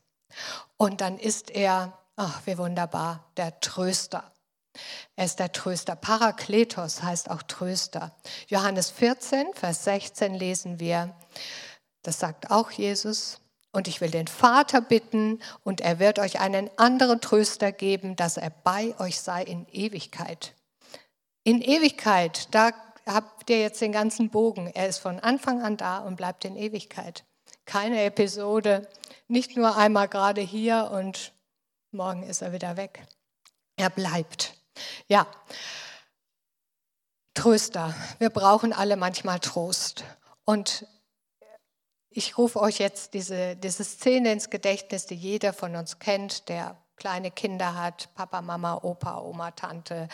Und 0.78 1.02
dann 1.02 1.17
ist 1.17 1.50
er, 1.50 1.97
ach, 2.15 2.41
wie 2.45 2.60
wunderbar, 2.60 3.32
der 3.38 3.60
Tröster. 3.60 4.32
Er 5.16 5.26
ist 5.26 5.40
der 5.40 5.52
Tröster. 5.52 5.96
Parakletos 5.96 7.04
heißt 7.04 7.30
auch 7.30 7.44
Tröster. 7.44 8.16
Johannes 8.48 8.90
14, 8.90 9.54
Vers 9.54 9.84
16 9.84 10.34
lesen 10.34 10.80
wir, 10.80 11.16
das 12.04 12.20
sagt 12.20 12.52
auch 12.52 12.72
Jesus, 12.72 13.40
und 13.72 13.88
ich 13.88 14.02
will 14.02 14.12
den 14.12 14.28
Vater 14.28 14.82
bitten, 14.82 15.42
und 15.64 15.82
er 15.82 16.00
wird 16.00 16.20
euch 16.20 16.40
einen 16.40 16.70
anderen 16.78 17.22
Tröster 17.22 17.72
geben, 17.72 18.16
dass 18.16 18.38
er 18.38 18.50
bei 18.50 18.96
euch 19.00 19.20
sei 19.20 19.44
in 19.44 19.68
Ewigkeit. 19.72 20.56
In 21.44 21.62
Ewigkeit, 21.62 22.54
da 22.54 22.72
habt 23.06 23.50
ihr 23.50 23.60
jetzt 23.60 23.82
den 23.82 23.92
ganzen 23.92 24.30
Bogen. 24.30 24.68
Er 24.68 24.88
ist 24.88 25.00
von 25.00 25.20
Anfang 25.20 25.62
an 25.62 25.78
da 25.78 26.00
und 26.00 26.16
bleibt 26.16 26.46
in 26.46 26.56
Ewigkeit. 26.56 27.24
Keine 27.66 28.04
Episode, 28.04 28.88
nicht 29.28 29.56
nur 29.56 29.76
einmal 29.78 30.08
gerade 30.08 30.42
hier 30.42 30.92
und 30.92 31.34
morgen 31.92 32.24
ist 32.24 32.42
er 32.42 32.54
wieder 32.54 32.78
weg. 32.78 33.06
Er 33.78 33.90
bleibt. 33.90 34.61
Ja, 35.08 35.28
Tröster. 37.34 37.96
Wir 38.20 38.30
brauchen 38.30 38.74
alle 38.74 38.98
manchmal 38.98 39.40
Trost. 39.40 40.04
Und 40.44 40.86
ich 42.10 42.38
rufe 42.38 42.60
euch 42.60 42.80
jetzt 42.80 43.14
diese, 43.14 43.56
diese 43.56 43.84
Szene 43.84 44.34
ins 44.34 44.50
Gedächtnis, 44.50 45.06
die 45.06 45.16
jeder 45.16 45.54
von 45.54 45.76
uns 45.76 46.00
kennt, 46.00 46.50
der 46.50 46.78
kleine 46.98 47.32
Kinder 47.32 47.76
hat, 47.76 48.10
Papa, 48.14 48.42
Mama, 48.42 48.80
Opa, 48.84 49.22
Oma, 49.22 49.52
Tante, 49.52 50.08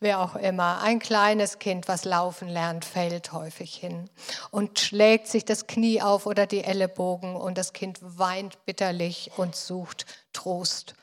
wer 0.00 0.20
auch 0.20 0.34
immer. 0.36 0.82
Ein 0.82 0.98
kleines 0.98 1.58
Kind, 1.58 1.88
was 1.88 2.04
laufen 2.04 2.48
lernt, 2.48 2.84
fällt 2.84 3.32
häufig 3.32 3.74
hin 3.74 4.10
und 4.50 4.78
schlägt 4.78 5.28
sich 5.28 5.46
das 5.46 5.66
Knie 5.66 6.02
auf 6.02 6.26
oder 6.26 6.46
die 6.46 6.62
Ellenbogen 6.62 7.34
und 7.34 7.56
das 7.56 7.72
Kind 7.72 7.98
weint 8.02 8.62
bitterlich 8.66 9.30
und 9.38 9.56
sucht 9.56 10.04
Trost. 10.34 10.94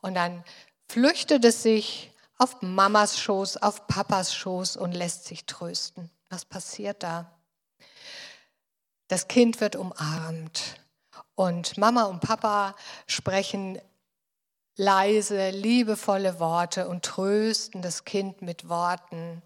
Und 0.00 0.14
dann 0.14 0.44
flüchtet 0.88 1.44
es 1.44 1.62
sich 1.62 2.10
auf 2.38 2.60
Mamas 2.62 3.18
Schoß, 3.18 3.58
auf 3.58 3.86
Papas 3.86 4.34
Schoß 4.34 4.76
und 4.76 4.92
lässt 4.92 5.24
sich 5.24 5.46
trösten. 5.46 6.10
Was 6.28 6.44
passiert 6.44 7.02
da? 7.02 7.30
Das 9.08 9.28
Kind 9.28 9.60
wird 9.60 9.76
umarmt 9.76 10.76
und 11.34 11.78
Mama 11.78 12.04
und 12.04 12.20
Papa 12.20 12.74
sprechen 13.06 13.80
leise, 14.76 15.50
liebevolle 15.50 16.38
Worte 16.40 16.88
und 16.88 17.04
trösten 17.04 17.82
das 17.82 18.04
Kind 18.04 18.42
mit 18.42 18.68
Worten. 18.68 19.42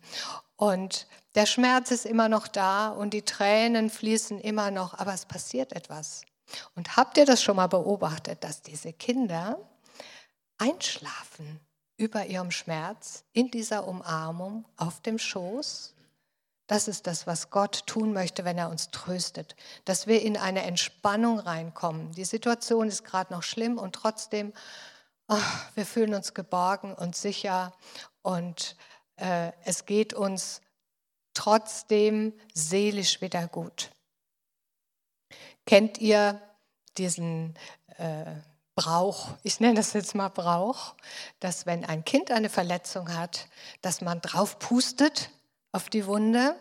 Und 0.56 1.06
der 1.34 1.46
Schmerz 1.46 1.90
ist 1.90 2.06
immer 2.06 2.28
noch 2.28 2.48
da 2.48 2.88
und 2.88 3.14
die 3.14 3.22
Tränen 3.22 3.90
fließen 3.90 4.40
immer 4.40 4.70
noch, 4.70 4.94
aber 4.94 5.14
es 5.14 5.26
passiert 5.26 5.72
etwas. 5.72 6.22
Und 6.74 6.96
habt 6.96 7.16
ihr 7.16 7.26
das 7.26 7.42
schon 7.42 7.56
mal 7.56 7.68
beobachtet, 7.68 8.42
dass 8.42 8.62
diese 8.62 8.92
Kinder 8.92 9.58
einschlafen? 10.58 11.60
Über 12.00 12.24
ihrem 12.24 12.50
Schmerz, 12.50 13.24
in 13.34 13.50
dieser 13.50 13.86
Umarmung, 13.86 14.64
auf 14.78 15.02
dem 15.02 15.18
Schoß. 15.18 15.94
Das 16.66 16.88
ist 16.88 17.06
das, 17.06 17.26
was 17.26 17.50
Gott 17.50 17.86
tun 17.86 18.14
möchte, 18.14 18.46
wenn 18.46 18.56
er 18.56 18.70
uns 18.70 18.90
tröstet, 18.90 19.54
dass 19.84 20.06
wir 20.06 20.22
in 20.22 20.38
eine 20.38 20.62
Entspannung 20.62 21.38
reinkommen. 21.38 22.12
Die 22.12 22.24
Situation 22.24 22.88
ist 22.88 23.04
gerade 23.04 23.34
noch 23.34 23.42
schlimm 23.42 23.76
und 23.76 23.94
trotzdem, 23.94 24.54
oh, 25.28 25.36
wir 25.74 25.84
fühlen 25.84 26.14
uns 26.14 26.32
geborgen 26.32 26.94
und 26.94 27.14
sicher 27.16 27.74
und 28.22 28.76
äh, 29.16 29.52
es 29.64 29.84
geht 29.84 30.14
uns 30.14 30.62
trotzdem 31.34 32.32
seelisch 32.54 33.20
wieder 33.20 33.46
gut. 33.46 33.90
Kennt 35.66 35.98
ihr 35.98 36.40
diesen 36.96 37.58
äh, 37.98 38.24
Brauch, 38.80 39.28
ich 39.42 39.60
nenne 39.60 39.74
das 39.74 39.92
jetzt 39.92 40.14
mal 40.14 40.30
Brauch, 40.30 40.94
dass 41.38 41.66
wenn 41.66 41.84
ein 41.84 42.02
Kind 42.02 42.30
eine 42.30 42.48
Verletzung 42.48 43.14
hat, 43.14 43.46
dass 43.82 44.00
man 44.00 44.22
drauf 44.22 44.58
pustet 44.58 45.28
auf 45.70 45.90
die 45.90 46.06
Wunde. 46.06 46.56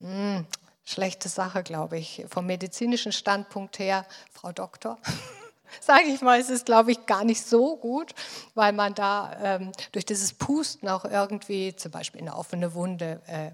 Hm, 0.00 0.46
schlechte 0.84 1.28
Sache, 1.28 1.64
glaube 1.64 1.98
ich. 1.98 2.26
Vom 2.28 2.46
medizinischen 2.46 3.10
Standpunkt 3.10 3.80
her, 3.80 4.06
Frau 4.32 4.52
Doktor, 4.52 4.98
sage 5.80 6.04
ich 6.04 6.20
mal, 6.20 6.38
es 6.38 6.48
ist, 6.48 6.64
glaube 6.64 6.92
ich, 6.92 7.06
gar 7.06 7.24
nicht 7.24 7.44
so 7.44 7.76
gut, 7.76 8.14
weil 8.54 8.72
man 8.72 8.94
da 8.94 9.36
ähm, 9.42 9.72
durch 9.90 10.06
dieses 10.06 10.32
Pusten 10.32 10.88
auch 10.88 11.04
irgendwie 11.04 11.74
zum 11.74 11.90
Beispiel 11.90 12.20
in 12.20 12.28
eine 12.28 12.36
offene 12.36 12.74
Wunde 12.74 13.20
äh, 13.26 13.50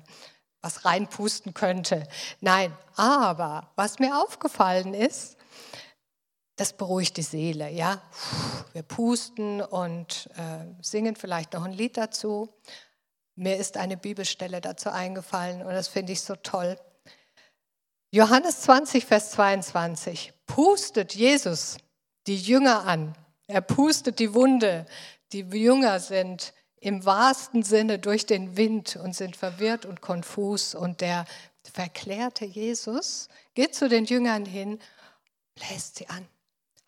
was 0.61 0.85
reinpusten 0.85 1.55
könnte. 1.55 2.07
Nein, 2.43 2.77
aber 2.97 3.71
was 3.77 3.99
mir 3.99 4.23
aufgefallen 4.23 4.93
ist, 4.93 5.39
das 6.61 6.75
beruhigt 6.75 7.17
die 7.17 7.23
Seele. 7.23 7.71
Ja? 7.71 8.03
Wir 8.75 8.83
pusten 8.83 9.63
und 9.63 10.29
äh, 10.37 10.67
singen 10.83 11.17
vielleicht 11.17 11.55
noch 11.55 11.65
ein 11.65 11.73
Lied 11.73 11.97
dazu. 11.97 12.51
Mir 13.35 13.57
ist 13.57 13.79
eine 13.79 13.97
Bibelstelle 13.97 14.61
dazu 14.61 14.91
eingefallen 14.91 15.63
und 15.63 15.73
das 15.73 15.89
finde 15.89 16.13
ich 16.13 16.21
so 16.21 16.37
toll. 16.37 16.79
Johannes 18.11 18.61
20, 18.61 19.07
Vers 19.07 19.31
22. 19.31 20.35
Pustet 20.45 21.15
Jesus 21.15 21.79
die 22.27 22.37
Jünger 22.37 22.87
an. 22.87 23.17
Er 23.47 23.63
pustet 23.63 24.19
die 24.19 24.35
Wunde. 24.35 24.85
Die 25.33 25.41
Jünger 25.41 25.99
sind 25.99 26.53
im 26.79 27.07
wahrsten 27.07 27.63
Sinne 27.63 27.99
durch 27.99 28.27
den 28.27 28.59
Wind 28.59 28.97
und 28.97 29.17
sind 29.17 29.35
verwirrt 29.35 29.87
und 29.87 30.03
konfus. 30.03 30.75
Und 30.75 31.01
der 31.01 31.25
verklärte 31.65 32.45
Jesus 32.45 33.29
geht 33.55 33.75
zu 33.75 33.89
den 33.89 34.05
Jüngern 34.05 34.45
hin, 34.45 34.79
bläst 35.55 35.97
sie 35.97 36.07
an, 36.09 36.29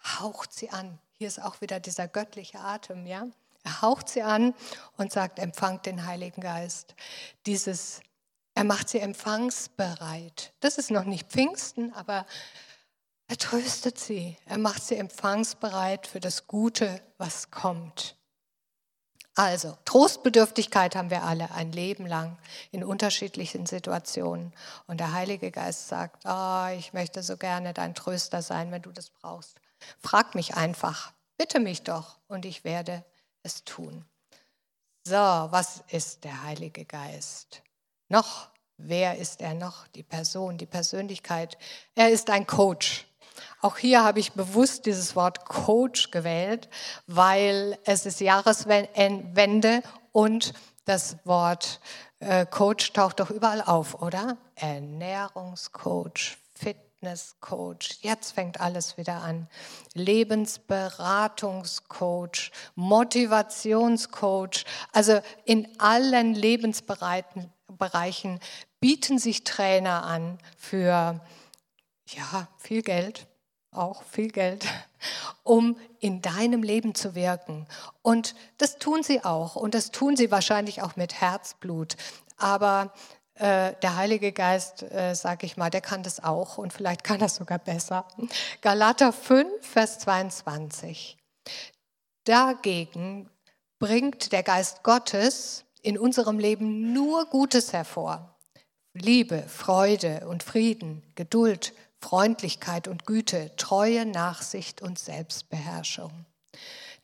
haucht 0.04 0.52
sie 0.52 0.70
an. 0.70 0.98
Hier 1.18 1.28
ist 1.28 1.42
auch 1.42 1.60
wieder 1.60 1.80
dieser 1.80 2.08
göttliche 2.08 2.60
Atem, 2.60 3.06
ja. 3.06 3.26
Er 3.64 3.82
haucht 3.82 4.08
sie 4.08 4.22
an 4.22 4.54
und 4.96 5.12
sagt, 5.12 5.38
empfangt 5.38 5.86
den 5.86 6.04
Heiligen 6.04 6.40
Geist. 6.40 6.94
Dieses, 7.46 8.00
er 8.54 8.64
macht 8.64 8.88
sie 8.88 8.98
empfangsbereit. 8.98 10.52
Das 10.60 10.78
ist 10.78 10.90
noch 10.90 11.04
nicht 11.04 11.28
Pfingsten, 11.28 11.92
aber 11.94 12.26
er 13.28 13.38
tröstet 13.38 13.98
sie. 13.98 14.36
Er 14.46 14.58
macht 14.58 14.82
sie 14.82 14.96
empfangsbereit 14.96 16.06
für 16.06 16.20
das 16.20 16.46
Gute, 16.46 17.00
was 17.18 17.50
kommt. 17.50 18.16
Also, 19.34 19.78
Trostbedürftigkeit 19.86 20.94
haben 20.94 21.08
wir 21.08 21.22
alle 21.22 21.50
ein 21.52 21.72
Leben 21.72 22.04
lang 22.04 22.36
in 22.70 22.84
unterschiedlichen 22.84 23.64
Situationen. 23.64 24.52
Und 24.86 25.00
der 25.00 25.12
Heilige 25.12 25.50
Geist 25.50 25.88
sagt, 25.88 26.24
oh, 26.26 26.66
ich 26.76 26.92
möchte 26.92 27.22
so 27.22 27.38
gerne 27.38 27.72
dein 27.72 27.94
Tröster 27.94 28.42
sein, 28.42 28.70
wenn 28.70 28.82
du 28.82 28.92
das 28.92 29.08
brauchst. 29.08 29.61
Frag 29.98 30.34
mich 30.34 30.54
einfach, 30.54 31.12
bitte 31.36 31.60
mich 31.60 31.82
doch 31.82 32.18
und 32.28 32.44
ich 32.44 32.64
werde 32.64 33.04
es 33.42 33.64
tun. 33.64 34.04
So, 35.04 35.14
was 35.14 35.82
ist 35.88 36.24
der 36.24 36.44
Heilige 36.44 36.84
Geist? 36.84 37.62
Noch, 38.08 38.50
wer 38.76 39.18
ist 39.18 39.40
er 39.40 39.54
noch? 39.54 39.88
Die 39.88 40.02
Person, 40.04 40.58
die 40.58 40.66
Persönlichkeit. 40.66 41.58
Er 41.94 42.10
ist 42.10 42.30
ein 42.30 42.46
Coach. 42.46 43.06
Auch 43.60 43.78
hier 43.78 44.04
habe 44.04 44.20
ich 44.20 44.32
bewusst 44.32 44.86
dieses 44.86 45.16
Wort 45.16 45.44
Coach 45.44 46.10
gewählt, 46.10 46.68
weil 47.06 47.78
es 47.84 48.06
ist 48.06 48.20
Jahreswende 48.20 49.82
und 50.12 50.52
das 50.84 51.16
Wort 51.24 51.80
äh, 52.20 52.46
Coach 52.46 52.92
taucht 52.92 53.20
doch 53.20 53.30
überall 53.30 53.62
auf, 53.62 54.00
oder? 54.02 54.36
Ernährungscoach, 54.54 56.38
Fitnesscoach, 57.02 57.98
jetzt 58.02 58.30
fängt 58.30 58.60
alles 58.60 58.96
wieder 58.96 59.22
an. 59.22 59.48
Lebensberatungscoach, 59.94 62.52
Motivationscoach, 62.76 64.64
also 64.92 65.20
in 65.44 65.66
allen 65.80 66.32
Lebensbereichen 66.32 68.38
bieten 68.78 69.18
sich 69.18 69.42
Trainer 69.42 70.04
an 70.04 70.38
für 70.56 71.20
ja, 72.06 72.46
viel 72.58 72.82
Geld, 72.82 73.26
auch 73.72 74.04
viel 74.04 74.28
Geld, 74.28 74.64
um 75.42 75.76
in 75.98 76.22
deinem 76.22 76.62
Leben 76.62 76.94
zu 76.94 77.16
wirken. 77.16 77.66
Und 78.02 78.36
das 78.58 78.78
tun 78.78 79.02
sie 79.02 79.24
auch 79.24 79.56
und 79.56 79.74
das 79.74 79.90
tun 79.90 80.16
sie 80.16 80.30
wahrscheinlich 80.30 80.82
auch 80.82 80.94
mit 80.94 81.20
Herzblut. 81.20 81.96
Aber 82.36 82.92
äh, 83.34 83.74
der 83.82 83.96
Heilige 83.96 84.32
Geist, 84.32 84.82
äh, 84.82 85.14
sage 85.14 85.46
ich 85.46 85.56
mal, 85.56 85.70
der 85.70 85.80
kann 85.80 86.02
das 86.02 86.22
auch 86.22 86.58
und 86.58 86.72
vielleicht 86.72 87.04
kann 87.04 87.18
das 87.18 87.36
sogar 87.36 87.58
besser. 87.58 88.06
Galater 88.60 89.12
5, 89.12 89.66
Vers 89.66 89.98
22. 90.00 91.16
Dagegen 92.24 93.30
bringt 93.78 94.32
der 94.32 94.42
Geist 94.42 94.82
Gottes 94.82 95.64
in 95.82 95.98
unserem 95.98 96.38
Leben 96.38 96.92
nur 96.92 97.26
Gutes 97.26 97.72
hervor. 97.72 98.36
Liebe, 98.94 99.42
Freude 99.48 100.26
und 100.28 100.42
Frieden, 100.42 101.02
Geduld, 101.14 101.72
Freundlichkeit 102.00 102.88
und 102.88 103.06
Güte, 103.06 103.56
Treue, 103.56 104.04
Nachsicht 104.04 104.82
und 104.82 104.98
Selbstbeherrschung. 104.98 106.26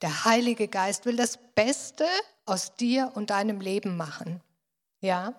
Der 0.03 0.25
Heilige 0.25 0.69
Geist 0.69 1.07
will 1.07 1.17
das 1.17 1.38
Beste 1.55 2.05
aus 2.45 2.75
dir 2.75 3.11
und 3.14 3.31
deinem 3.31 3.61
Leben 3.61 3.97
machen. 3.97 4.41
Ja? 5.01 5.35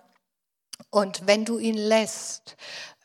Und 0.89 1.27
wenn 1.27 1.45
du 1.45 1.59
ihn 1.59 1.77
lässt, 1.77 2.55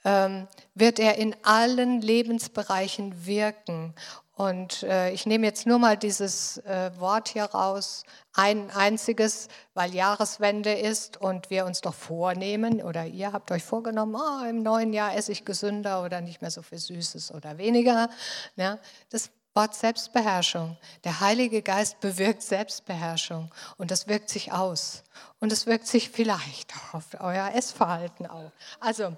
ähm, 0.05 0.49
wird 0.75 0.99
er 0.99 1.17
in 1.17 1.35
allen 1.45 2.01
Lebensbereichen 2.01 3.27
wirken 3.27 3.95
und 4.37 4.83
äh, 4.83 5.11
ich 5.11 5.27
nehme 5.27 5.47
jetzt 5.47 5.65
nur 5.65 5.79
mal 5.79 5.97
dieses 5.97 6.59
äh, 6.59 6.91
Wort 6.99 7.29
hier 7.29 7.45
raus, 7.45 8.03
ein 8.33 8.69
einziges, 8.73 9.47
weil 9.75 9.95
Jahreswende 9.95 10.73
ist 10.73 11.21
und 11.21 11.51
wir 11.51 11.67
uns 11.67 11.83
doch 11.83 11.95
vornehmen 11.95 12.83
oder 12.83 13.07
ihr 13.07 13.33
habt 13.33 13.53
euch 13.53 13.63
vorgenommen, 13.63 14.17
oh, 14.17 14.45
im 14.45 14.63
neuen 14.63 14.93
Jahr 14.93 15.15
esse 15.15 15.31
ich 15.31 15.45
gesünder 15.45 16.03
oder 16.03 16.21
nicht 16.21 16.43
mehr 16.43 16.51
so 16.51 16.63
viel 16.63 16.79
Süßes 16.79 17.33
oder 17.33 17.59
weniger. 17.59 18.11
Ja, 18.57 18.79
das 19.11 19.31
Wort 19.55 19.77
Selbstbeherrschung. 19.77 20.77
Der 21.05 21.21
Heilige 21.21 21.63
Geist 21.63 22.01
bewirkt 22.01 22.43
Selbstbeherrschung 22.43 23.53
und 23.77 23.93
das 23.93 24.09
wirkt 24.09 24.31
sich 24.31 24.51
aus. 24.51 25.05
Und 25.45 25.53
es 25.53 25.67
wirkt 25.67 25.87
sich 25.87 26.09
vielleicht 26.09 26.73
auf 26.93 27.05
euer 27.21 27.53
Essverhalten 27.55 28.27
auf. 28.27 28.51
Also 28.81 29.15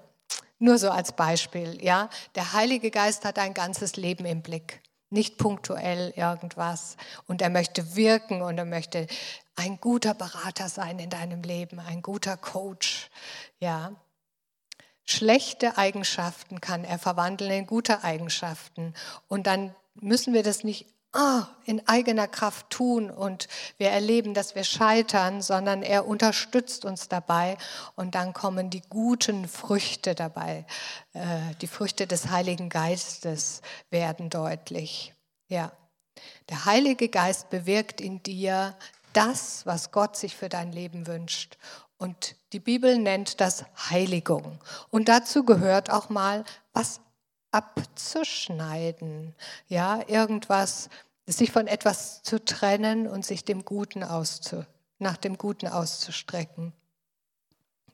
nur 0.59 0.77
so 0.77 0.91
als 0.91 1.13
Beispiel, 1.13 1.81
ja. 1.81 2.09
Der 2.35 2.51
Heilige 2.51 2.91
Geist 2.91 3.23
hat 3.23 3.39
ein 3.39 3.53
ganzes 3.53 3.95
Leben 3.95 4.25
im 4.25 4.41
Blick 4.41 4.81
nicht 5.09 5.37
punktuell 5.37 6.11
irgendwas. 6.17 6.97
Und 7.27 7.41
er 7.41 7.49
möchte 7.49 7.95
wirken 7.95 8.41
und 8.41 8.57
er 8.57 8.65
möchte 8.65 9.07
ein 9.55 9.79
guter 9.79 10.13
Berater 10.13 10.67
sein 10.67 10.99
in 10.99 11.09
deinem 11.09 11.43
Leben, 11.43 11.79
ein 11.79 12.01
guter 12.01 12.35
Coach. 12.35 13.09
Ja. 13.61 13.93
Schlechte 15.05 15.77
Eigenschaften 15.77 16.59
kann 16.59 16.83
er 16.83 16.99
verwandeln 16.99 17.51
in 17.51 17.67
gute 17.67 18.03
Eigenschaften. 18.03 18.93
Und 19.29 19.47
dann 19.47 19.73
müssen 19.95 20.33
wir 20.33 20.43
das 20.43 20.65
nicht 20.65 20.87
ah, 21.17 21.47
in 21.65 21.85
eigener 21.87 22.27
Kraft 22.27 22.69
tun 22.69 23.09
und 23.09 23.47
wir 23.77 23.89
erleben, 23.89 24.33
dass 24.33 24.55
wir 24.55 24.63
scheitern, 24.63 25.41
sondern 25.41 25.83
er 25.83 26.07
unterstützt 26.07 26.85
uns 26.85 27.09
dabei 27.09 27.57
und 27.95 28.15
dann 28.15 28.33
kommen 28.33 28.69
die 28.69 28.83
guten 28.89 29.47
Früchte 29.47 30.15
dabei. 30.15 30.65
Äh, 31.13 31.55
die 31.61 31.67
Früchte 31.67 32.07
des 32.07 32.29
Heiligen 32.29 32.69
Geistes 32.69 33.61
werden 33.89 34.29
deutlich. 34.29 35.13
Ja, 35.47 35.71
der 36.49 36.65
Heilige 36.65 37.09
Geist 37.09 37.49
bewirkt 37.49 37.99
in 37.99 38.21
dir 38.23 38.75
das, 39.13 39.65
was 39.65 39.91
Gott 39.91 40.15
sich 40.15 40.35
für 40.35 40.49
dein 40.49 40.71
Leben 40.71 41.07
wünscht. 41.07 41.57
Und 41.97 42.35
die 42.53 42.59
Bibel 42.59 42.97
nennt 42.97 43.41
das 43.41 43.65
Heiligung. 43.89 44.59
Und 44.91 45.09
dazu 45.09 45.43
gehört 45.43 45.89
auch 45.89 46.09
mal 46.09 46.45
was 46.73 47.01
abzuschneiden. 47.51 49.33
Ja, 49.67 50.01
irgendwas 50.07 50.89
sich 51.27 51.51
von 51.51 51.67
etwas 51.67 52.23
zu 52.23 52.43
trennen 52.43 53.07
und 53.07 53.25
sich 53.25 53.43
dem 53.43 53.65
Guten 53.65 54.03
auszu, 54.03 54.65
nach 54.97 55.17
dem 55.17 55.37
Guten 55.37 55.67
auszustrecken. 55.67 56.73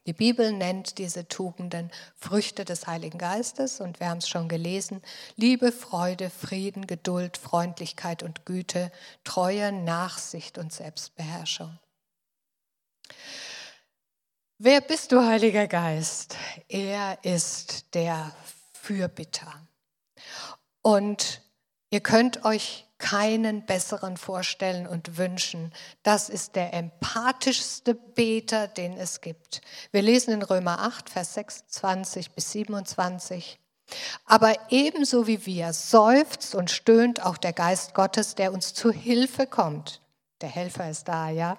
Die 0.05 0.13
Bibel 0.13 0.51
nennt 0.51 0.97
diese 0.97 1.27
Tugenden 1.29 1.89
Früchte 2.17 2.65
des 2.65 2.87
Heiligen 2.87 3.17
Geistes 3.17 3.79
und 3.79 4.01
wir 4.01 4.09
haben 4.09 4.17
es 4.17 4.27
schon 4.27 4.49
gelesen. 4.49 5.01
Liebe, 5.37 5.71
Freude, 5.71 6.29
Frieden, 6.29 6.87
Geduld, 6.87 7.37
Freundlichkeit 7.37 8.21
und 8.21 8.45
Güte, 8.45 8.91
Treue, 9.23 9.71
Nachsicht 9.71 10.57
und 10.57 10.73
Selbstbeherrschung. 10.73 11.79
Wer 14.57 14.81
bist 14.81 15.13
du, 15.13 15.25
Heiliger 15.25 15.67
Geist? 15.67 16.35
Er 16.67 17.23
ist 17.23 17.93
der 17.95 18.35
Fürbitter. 18.73 19.67
Und 20.81 21.41
ihr 21.89 22.01
könnt 22.01 22.43
euch 22.43 22.87
keinen 23.03 23.65
besseren 23.65 24.15
vorstellen 24.15 24.87
und 24.87 25.17
wünschen. 25.17 25.73
Das 26.03 26.29
ist 26.29 26.55
der 26.55 26.73
empathischste 26.73 27.95
Beter, 27.95 28.69
den 28.69 28.93
es 28.93 29.19
gibt. 29.19 29.61
Wir 29.91 30.01
lesen 30.01 30.33
in 30.33 30.41
Römer 30.41 30.79
8, 30.79 31.09
Vers 31.09 31.33
26 31.33 32.31
bis 32.31 32.53
27. 32.53 33.59
Aber 34.25 34.55
ebenso 34.69 35.27
wie 35.27 35.45
wir 35.45 35.73
seufzt 35.73 36.55
und 36.55 36.71
stöhnt 36.71 37.21
auch 37.21 37.37
der 37.37 37.51
Geist 37.51 37.93
Gottes, 37.93 38.35
der 38.35 38.53
uns 38.53 38.73
zu 38.73 38.89
Hilfe 38.89 39.47
kommt. 39.47 39.99
Der 40.39 40.49
Helfer 40.49 40.89
ist 40.89 41.09
da, 41.09 41.29
ja. 41.29 41.57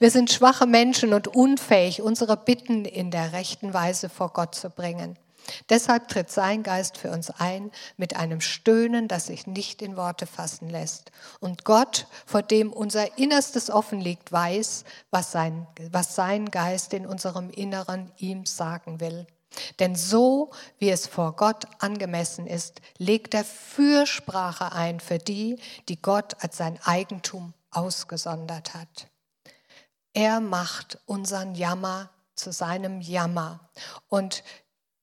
Wir 0.00 0.10
sind 0.10 0.32
schwache 0.32 0.66
Menschen 0.66 1.14
und 1.14 1.28
unfähig, 1.28 2.02
unsere 2.02 2.36
Bitten 2.36 2.84
in 2.84 3.12
der 3.12 3.32
rechten 3.32 3.72
Weise 3.72 4.08
vor 4.08 4.32
Gott 4.32 4.56
zu 4.56 4.70
bringen. 4.70 5.16
Deshalb 5.68 6.08
tritt 6.08 6.30
sein 6.30 6.62
Geist 6.62 6.96
für 6.96 7.10
uns 7.10 7.30
ein 7.30 7.70
mit 7.96 8.16
einem 8.16 8.40
Stöhnen, 8.40 9.08
das 9.08 9.26
sich 9.26 9.46
nicht 9.46 9.82
in 9.82 9.96
Worte 9.96 10.26
fassen 10.26 10.68
lässt. 10.68 11.10
Und 11.40 11.64
Gott, 11.64 12.06
vor 12.26 12.42
dem 12.42 12.72
unser 12.72 13.18
Innerstes 13.18 13.70
offen 13.70 14.00
liegt, 14.00 14.32
weiß, 14.32 14.84
was 15.10 15.32
sein, 15.32 15.66
was 15.90 16.14
sein 16.14 16.50
Geist 16.50 16.92
in 16.92 17.06
unserem 17.06 17.50
Inneren 17.50 18.12
ihm 18.18 18.46
sagen 18.46 19.00
will. 19.00 19.26
Denn 19.78 19.96
so, 19.96 20.50
wie 20.78 20.90
es 20.90 21.06
vor 21.06 21.34
Gott 21.34 21.64
angemessen 21.80 22.46
ist, 22.46 22.80
legt 22.98 23.34
er 23.34 23.44
Fürsprache 23.44 24.72
ein 24.72 25.00
für 25.00 25.18
die, 25.18 25.58
die 25.88 26.00
Gott 26.00 26.36
als 26.40 26.56
sein 26.56 26.78
Eigentum 26.84 27.52
ausgesondert 27.70 28.74
hat. 28.74 29.08
Er 30.12 30.40
macht 30.40 30.98
unseren 31.06 31.54
Jammer 31.54 32.10
zu 32.34 32.52
seinem 32.52 33.00
Jammer. 33.00 33.60
Und 34.08 34.42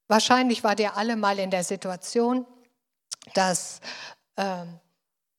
wahrscheinlich 0.08 0.64
wart 0.64 0.80
ihr 0.80 0.96
alle 0.96 1.16
mal 1.16 1.40
in 1.40 1.52
der 1.52 1.64
Situation, 1.64 2.46
dass 3.34 3.80
äh, 4.36 4.66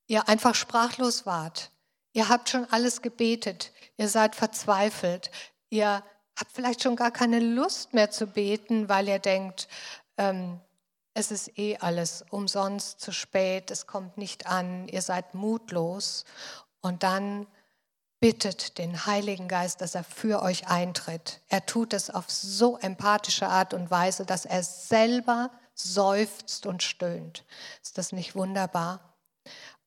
ihr 0.07 0.27
einfach 0.27 0.55
sprachlos 0.55 1.25
wart. 1.25 1.71
Ihr 2.13 2.29
habt 2.29 2.49
schon 2.49 2.65
alles 2.71 3.01
gebetet, 3.01 3.71
ihr 3.97 4.09
seid 4.09 4.35
verzweifelt, 4.35 5.31
ihr 5.69 6.03
habt 6.37 6.51
vielleicht 6.51 6.83
schon 6.83 6.95
gar 6.95 7.11
keine 7.11 7.39
Lust 7.39 7.93
mehr 7.93 8.09
zu 8.09 8.27
beten, 8.27 8.89
weil 8.89 9.07
ihr 9.07 9.19
denkt, 9.19 9.67
ähm, 10.17 10.59
es 11.13 11.31
ist 11.31 11.57
eh 11.57 11.77
alles 11.77 12.23
umsonst 12.29 13.01
zu 13.01 13.11
spät, 13.11 13.71
es 13.71 13.87
kommt 13.87 14.17
nicht 14.17 14.47
an, 14.47 14.87
ihr 14.87 15.01
seid 15.01 15.33
mutlos. 15.33 16.23
Und 16.81 17.03
dann 17.03 17.45
bittet 18.19 18.77
den 18.77 19.05
Heiligen 19.05 19.47
Geist, 19.47 19.81
dass 19.81 19.95
er 19.95 20.03
für 20.03 20.41
euch 20.41 20.67
eintritt. 20.67 21.41
Er 21.47 21.65
tut 21.65 21.93
es 21.93 22.09
auf 22.09 22.29
so 22.29 22.77
empathische 22.77 23.47
Art 23.47 23.73
und 23.73 23.89
Weise, 23.89 24.25
dass 24.25 24.45
er 24.45 24.63
selber 24.63 25.51
seufzt 25.73 26.65
und 26.65 26.83
stöhnt. 26.83 27.45
Ist 27.81 27.97
das 27.97 28.11
nicht 28.11 28.35
wunderbar? 28.35 29.15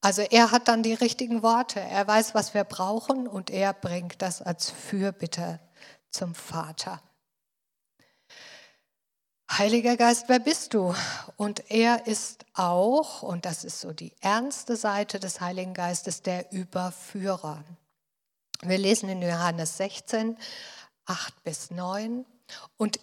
Also 0.00 0.22
er 0.22 0.50
hat 0.50 0.68
dann 0.68 0.82
die 0.82 0.94
richtigen 0.94 1.42
Worte. 1.42 1.78
Er 1.78 2.06
weiß, 2.06 2.34
was 2.34 2.54
wir 2.54 2.64
brauchen 2.64 3.28
und 3.28 3.50
er 3.50 3.72
bringt 3.72 4.22
das 4.22 4.42
als 4.42 4.70
Fürbitte 4.70 5.60
zum 6.10 6.34
Vater. 6.34 7.00
Heiliger 9.50 9.98
Geist, 9.98 10.24
wer 10.28 10.38
bist 10.38 10.72
du? 10.72 10.94
Und 11.36 11.70
er 11.70 12.06
ist 12.06 12.46
auch, 12.54 13.22
und 13.22 13.44
das 13.44 13.64
ist 13.64 13.80
so 13.80 13.92
die 13.92 14.14
ernste 14.22 14.76
Seite 14.76 15.20
des 15.20 15.42
Heiligen 15.42 15.74
Geistes, 15.74 16.22
der 16.22 16.50
Überführer. 16.52 17.62
Wir 18.64 18.78
lesen 18.78 19.08
in 19.08 19.20
Johannes 19.22 19.76
16, 19.76 20.38
8 21.06 21.42
bis 21.42 21.72
9. 21.72 22.24
Und 22.76 23.00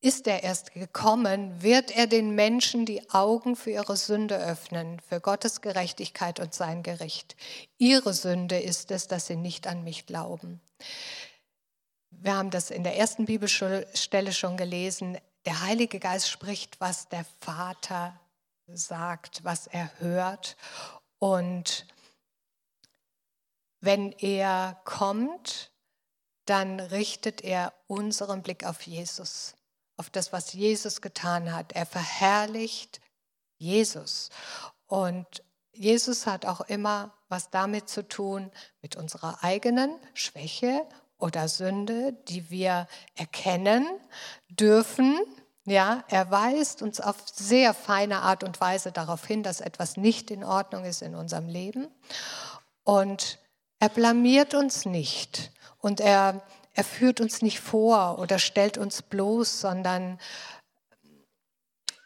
ist 0.00 0.26
er 0.26 0.42
erst 0.42 0.72
gekommen, 0.72 1.62
wird 1.62 1.90
er 1.90 2.06
den 2.06 2.34
Menschen 2.34 2.86
die 2.86 3.08
Augen 3.10 3.54
für 3.54 3.70
ihre 3.70 3.96
Sünde 3.96 4.36
öffnen, 4.36 4.98
für 5.00 5.20
Gottes 5.20 5.60
Gerechtigkeit 5.60 6.40
und 6.40 6.54
sein 6.54 6.82
Gericht. 6.82 7.36
Ihre 7.78 8.12
Sünde 8.12 8.58
ist 8.58 8.90
es, 8.90 9.06
dass 9.06 9.26
sie 9.26 9.36
nicht 9.36 9.66
an 9.66 9.84
mich 9.84 10.06
glauben. 10.06 10.60
Wir 12.10 12.34
haben 12.34 12.50
das 12.50 12.70
in 12.70 12.82
der 12.82 12.96
ersten 12.96 13.26
Bibelstelle 13.26 14.32
schon 14.32 14.56
gelesen. 14.56 15.18
Der 15.44 15.60
Heilige 15.60 16.00
Geist 16.00 16.30
spricht, 16.30 16.80
was 16.80 17.08
der 17.08 17.26
Vater 17.40 18.18
sagt, 18.66 19.44
was 19.44 19.66
er 19.66 19.90
hört. 19.98 20.56
Und 21.18 21.86
wenn 23.82 24.12
er 24.12 24.80
kommt, 24.84 25.70
dann 26.46 26.80
richtet 26.80 27.42
er 27.42 27.74
unseren 27.86 28.42
Blick 28.42 28.64
auf 28.64 28.82
Jesus 28.82 29.54
auf 30.02 30.10
das, 30.10 30.32
was 30.32 30.52
Jesus 30.52 31.00
getan 31.00 31.52
hat. 31.52 31.72
Er 31.72 31.86
verherrlicht 31.86 33.00
Jesus. 33.58 34.30
Und 34.86 35.44
Jesus 35.72 36.26
hat 36.26 36.44
auch 36.44 36.60
immer 36.62 37.14
was 37.28 37.50
damit 37.50 37.88
zu 37.88 38.06
tun, 38.06 38.50
mit 38.82 38.96
unserer 38.96 39.42
eigenen 39.42 39.96
Schwäche 40.12 40.86
oder 41.18 41.48
Sünde, 41.48 42.14
die 42.28 42.50
wir 42.50 42.88
erkennen 43.14 43.86
dürfen. 44.48 45.18
Ja, 45.64 46.02
er 46.08 46.30
weist 46.32 46.82
uns 46.82 47.00
auf 47.00 47.16
sehr 47.32 47.72
feine 47.72 48.22
Art 48.22 48.42
und 48.42 48.60
Weise 48.60 48.90
darauf 48.90 49.24
hin, 49.24 49.44
dass 49.44 49.60
etwas 49.60 49.96
nicht 49.96 50.30
in 50.32 50.42
Ordnung 50.42 50.84
ist 50.84 51.00
in 51.00 51.14
unserem 51.14 51.46
Leben. 51.46 51.88
Und 52.82 53.38
er 53.82 53.88
blamiert 53.88 54.54
uns 54.54 54.86
nicht. 54.86 55.50
Und 55.78 56.00
er 56.00 56.42
er 56.74 56.84
führt 56.84 57.20
uns 57.20 57.42
nicht 57.42 57.60
vor 57.60 58.18
oder 58.18 58.38
stellt 58.38 58.78
uns 58.78 59.02
bloß, 59.02 59.60
sondern 59.60 60.18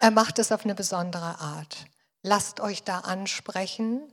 er 0.00 0.10
macht 0.10 0.38
es 0.38 0.52
auf 0.52 0.64
eine 0.64 0.74
besondere 0.74 1.38
Art. 1.38 1.86
Lasst 2.22 2.60
euch 2.60 2.82
da 2.82 3.00
ansprechen 3.00 4.12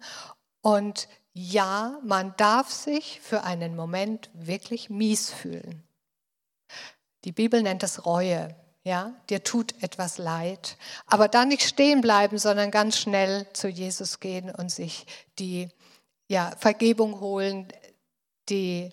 und 0.62 1.08
ja, 1.34 2.00
man 2.04 2.36
darf 2.38 2.70
sich 2.70 3.20
für 3.22 3.44
einen 3.44 3.76
Moment 3.76 4.30
wirklich 4.34 4.92
mies 4.92 5.32
fühlen. 5.32 5.84
Die 7.24 7.32
Bibel 7.32 7.64
nennt 7.64 7.82
es 7.82 8.06
Reue. 8.06 8.56
Ja, 8.86 9.14
dir 9.30 9.44
tut 9.44 9.82
etwas 9.82 10.18
leid, 10.18 10.78
aber 11.06 11.30
da 11.30 11.46
nicht 11.46 11.62
stehen 11.62 12.02
bleiben, 12.02 12.38
sondern 12.38 12.70
ganz 12.70 12.98
schnell 12.98 13.48
zu 13.54 13.70
Jesus 13.70 14.20
gehen 14.20 14.52
und 14.52 14.70
sich 14.72 15.06
die 15.40 15.70
ja, 16.28 16.54
Vergebung 16.58 17.20
holen, 17.20 17.68
die 18.50 18.92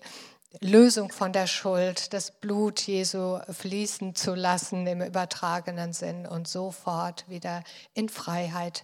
Lösung 0.59 1.11
von 1.11 1.31
der 1.31 1.47
Schuld, 1.47 2.13
das 2.13 2.31
Blut 2.39 2.81
Jesu 2.81 3.39
fließen 3.49 4.15
zu 4.15 4.35
lassen 4.35 4.85
im 4.85 5.01
übertragenen 5.01 5.93
Sinn 5.93 6.27
und 6.27 6.47
sofort 6.47 7.27
wieder 7.29 7.63
in 7.93 8.09
Freiheit 8.09 8.83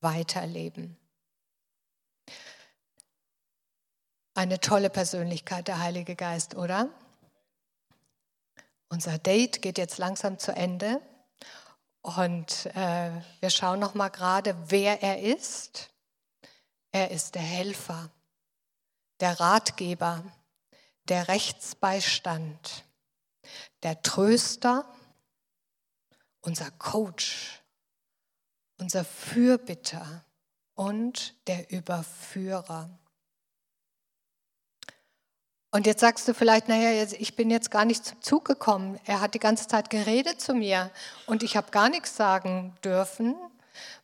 weiterleben. 0.00 0.96
Eine 4.34 4.60
tolle 4.60 4.90
Persönlichkeit, 4.90 5.66
der 5.66 5.80
Heilige 5.80 6.14
Geist, 6.14 6.54
oder? 6.54 6.88
Unser 8.88 9.18
Date 9.18 9.60
geht 9.60 9.76
jetzt 9.76 9.98
langsam 9.98 10.38
zu 10.38 10.52
Ende 10.52 11.02
und 12.02 12.66
äh, 12.76 13.10
wir 13.40 13.50
schauen 13.50 13.80
noch 13.80 13.94
mal 13.94 14.08
gerade, 14.08 14.56
wer 14.68 15.02
er 15.02 15.20
ist. 15.20 15.90
Er 16.92 17.10
ist 17.10 17.34
der 17.34 17.42
Helfer, 17.42 18.10
der 19.20 19.38
Ratgeber, 19.40 20.24
der 21.04 21.28
Rechtsbeistand, 21.28 22.84
der 23.82 24.02
Tröster, 24.02 24.84
unser 26.40 26.70
Coach, 26.72 27.62
unser 28.78 29.04
Fürbitter 29.04 30.24
und 30.74 31.34
der 31.48 31.70
Überführer. 31.70 32.90
Und 35.70 35.86
jetzt 35.86 36.00
sagst 36.00 36.26
du 36.26 36.32
vielleicht, 36.32 36.68
naja, 36.68 37.06
ich 37.18 37.36
bin 37.36 37.50
jetzt 37.50 37.70
gar 37.70 37.84
nicht 37.84 38.04
zum 38.04 38.22
Zug 38.22 38.44
gekommen. 38.46 38.98
Er 39.04 39.20
hat 39.20 39.34
die 39.34 39.38
ganze 39.38 39.68
Zeit 39.68 39.90
geredet 39.90 40.40
zu 40.40 40.54
mir 40.54 40.90
und 41.26 41.42
ich 41.42 41.56
habe 41.56 41.70
gar 41.70 41.90
nichts 41.90 42.16
sagen 42.16 42.74
dürfen. 42.82 43.36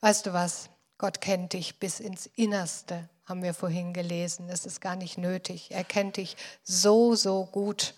Weißt 0.00 0.26
du 0.26 0.34
was? 0.34 0.68
Gott 0.98 1.20
kennt 1.20 1.52
dich 1.52 1.78
bis 1.78 2.00
ins 2.00 2.26
Innerste 2.26 3.08
haben 3.26 3.42
wir 3.42 3.54
vorhin 3.54 3.92
gelesen. 3.92 4.48
Es 4.48 4.66
ist 4.66 4.80
gar 4.80 4.96
nicht 4.96 5.18
nötig. 5.18 5.70
Er 5.70 5.84
kennt 5.84 6.16
dich 6.16 6.36
so, 6.62 7.14
so 7.14 7.46
gut. 7.46 7.94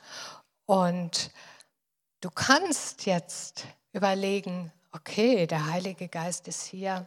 Und 0.67 1.31
du 2.21 2.31
kannst 2.31 3.07
jetzt 3.07 3.65
überlegen, 3.93 4.73
okay, 4.93 5.47
der 5.47 5.67
Heilige 5.67 6.09
Geist 6.09 6.49
ist 6.49 6.65
hier. 6.65 7.07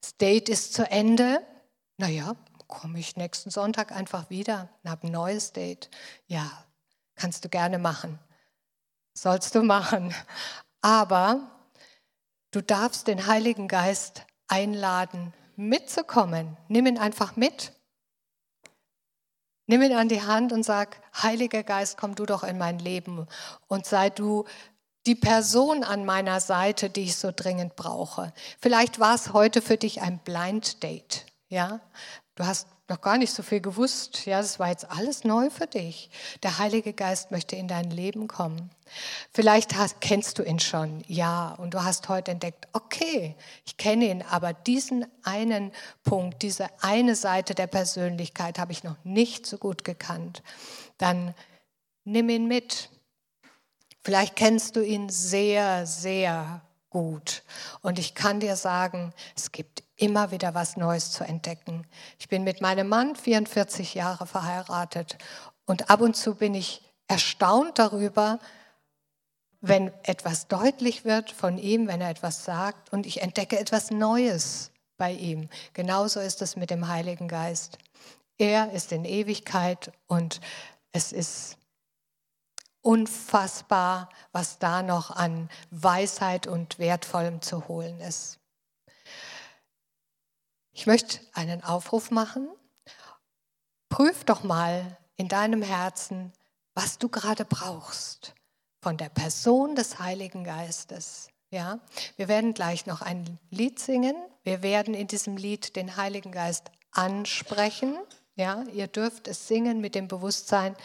Das 0.00 0.16
Date 0.16 0.48
ist 0.48 0.74
zu 0.74 0.88
Ende. 0.90 1.42
Naja, 1.96 2.36
komme 2.66 2.98
ich 2.98 3.16
nächsten 3.16 3.50
Sonntag 3.50 3.92
einfach 3.92 4.28
wieder 4.30 4.68
und 4.82 4.90
habe 4.90 5.06
ein 5.06 5.12
neues 5.12 5.52
Date. 5.52 5.90
Ja, 6.26 6.50
kannst 7.14 7.44
du 7.44 7.48
gerne 7.48 7.78
machen. 7.78 8.18
Sollst 9.16 9.54
du 9.54 9.62
machen. 9.62 10.14
Aber 10.82 11.50
du 12.50 12.60
darfst 12.60 13.06
den 13.06 13.26
Heiligen 13.26 13.68
Geist 13.68 14.26
einladen, 14.54 15.32
mitzukommen. 15.56 16.56
Nimm 16.68 16.86
ihn 16.86 16.98
einfach 16.98 17.34
mit. 17.36 17.72
Nimm 19.66 19.82
ihn 19.82 19.94
an 19.94 20.08
die 20.08 20.22
Hand 20.22 20.52
und 20.52 20.62
sag, 20.62 21.00
Heiliger 21.22 21.62
Geist, 21.62 21.96
komm 21.96 22.14
du 22.14 22.24
doch 22.26 22.44
in 22.44 22.58
mein 22.58 22.78
Leben 22.78 23.26
und 23.66 23.86
sei 23.86 24.10
du 24.10 24.44
die 25.06 25.14
Person 25.14 25.84
an 25.84 26.04
meiner 26.04 26.40
Seite, 26.40 26.88
die 26.88 27.04
ich 27.04 27.16
so 27.16 27.30
dringend 27.34 27.76
brauche. 27.76 28.32
Vielleicht 28.60 29.00
war 29.00 29.14
es 29.14 29.32
heute 29.32 29.60
für 29.60 29.76
dich 29.76 30.02
ein 30.02 30.18
Blind 30.18 30.82
Date. 30.82 31.26
Ja? 31.48 31.80
Du 32.36 32.46
hast 32.46 32.68
noch 32.88 33.00
gar 33.00 33.16
nicht 33.16 33.32
so 33.32 33.42
viel 33.42 33.60
gewusst. 33.60 34.26
Ja, 34.26 34.38
das 34.38 34.58
war 34.58 34.68
jetzt 34.68 34.90
alles 34.90 35.24
neu 35.24 35.48
für 35.48 35.66
dich. 35.66 36.10
Der 36.42 36.58
Heilige 36.58 36.92
Geist 36.92 37.30
möchte 37.30 37.56
in 37.56 37.66
dein 37.66 37.90
Leben 37.90 38.28
kommen. 38.28 38.70
Vielleicht 39.32 39.74
hast, 39.76 40.00
kennst 40.00 40.38
du 40.38 40.42
ihn 40.42 40.60
schon, 40.60 41.02
ja, 41.06 41.52
und 41.54 41.72
du 41.72 41.82
hast 41.82 42.08
heute 42.08 42.32
entdeckt, 42.32 42.68
okay, 42.74 43.34
ich 43.64 43.78
kenne 43.78 44.10
ihn, 44.10 44.22
aber 44.22 44.52
diesen 44.52 45.06
einen 45.22 45.72
Punkt, 46.02 46.42
diese 46.42 46.68
eine 46.82 47.16
Seite 47.16 47.54
der 47.54 47.66
Persönlichkeit 47.66 48.58
habe 48.58 48.72
ich 48.72 48.84
noch 48.84 48.96
nicht 49.02 49.46
so 49.46 49.56
gut 49.56 49.84
gekannt. 49.84 50.42
Dann 50.98 51.34
nimm 52.04 52.28
ihn 52.28 52.46
mit. 52.46 52.90
Vielleicht 54.02 54.36
kennst 54.36 54.76
du 54.76 54.84
ihn 54.84 55.08
sehr, 55.08 55.86
sehr 55.86 56.60
gut. 56.90 57.42
Und 57.80 57.98
ich 57.98 58.14
kann 58.14 58.38
dir 58.38 58.54
sagen, 58.54 59.12
es 59.34 59.50
gibt 59.50 59.73
immer 59.96 60.30
wieder 60.30 60.54
was 60.54 60.76
Neues 60.76 61.12
zu 61.12 61.24
entdecken. 61.24 61.86
Ich 62.18 62.28
bin 62.28 62.44
mit 62.44 62.60
meinem 62.60 62.88
Mann 62.88 63.16
44 63.16 63.94
Jahre 63.94 64.26
verheiratet 64.26 65.18
und 65.66 65.90
ab 65.90 66.00
und 66.00 66.16
zu 66.16 66.34
bin 66.34 66.54
ich 66.54 66.82
erstaunt 67.06 67.78
darüber, 67.78 68.38
wenn 69.60 69.92
etwas 70.02 70.48
deutlich 70.48 71.04
wird 71.04 71.30
von 71.30 71.58
ihm, 71.58 71.86
wenn 71.86 72.00
er 72.00 72.10
etwas 72.10 72.44
sagt 72.44 72.92
und 72.92 73.06
ich 73.06 73.22
entdecke 73.22 73.58
etwas 73.58 73.90
Neues 73.90 74.70
bei 74.96 75.12
ihm. 75.12 75.48
Genauso 75.72 76.20
ist 76.20 76.42
es 76.42 76.56
mit 76.56 76.70
dem 76.70 76.88
Heiligen 76.88 77.28
Geist. 77.28 77.78
Er 78.36 78.72
ist 78.72 78.92
in 78.92 79.04
Ewigkeit 79.04 79.92
und 80.06 80.40
es 80.92 81.12
ist 81.12 81.56
unfassbar, 82.82 84.10
was 84.32 84.58
da 84.58 84.82
noch 84.82 85.10
an 85.10 85.48
Weisheit 85.70 86.46
und 86.46 86.78
Wertvollem 86.78 87.40
zu 87.40 87.66
holen 87.68 88.00
ist. 88.00 88.38
Ich 90.74 90.86
möchte 90.86 91.20
einen 91.32 91.62
Aufruf 91.62 92.10
machen. 92.10 92.48
Prüf 93.88 94.24
doch 94.24 94.42
mal 94.42 94.98
in 95.16 95.28
deinem 95.28 95.62
Herzen, 95.62 96.32
was 96.74 96.98
du 96.98 97.08
gerade 97.08 97.44
brauchst 97.44 98.34
von 98.82 98.96
der 98.96 99.08
Person 99.08 99.76
des 99.76 100.00
Heiligen 100.00 100.42
Geistes. 100.42 101.28
Ja, 101.50 101.78
wir 102.16 102.26
werden 102.26 102.52
gleich 102.52 102.86
noch 102.86 103.00
ein 103.00 103.38
Lied 103.50 103.78
singen. 103.78 104.16
Wir 104.42 104.62
werden 104.62 104.94
in 104.94 105.06
diesem 105.06 105.36
Lied 105.36 105.76
den 105.76 105.96
Heiligen 105.96 106.32
Geist 106.32 106.72
ansprechen. 106.90 107.96
Ja, 108.34 108.64
ihr 108.72 108.88
dürft 108.88 109.28
es 109.28 109.46
singen 109.46 109.80
mit 109.80 109.94
dem 109.94 110.08
Bewusstsein, 110.08 110.76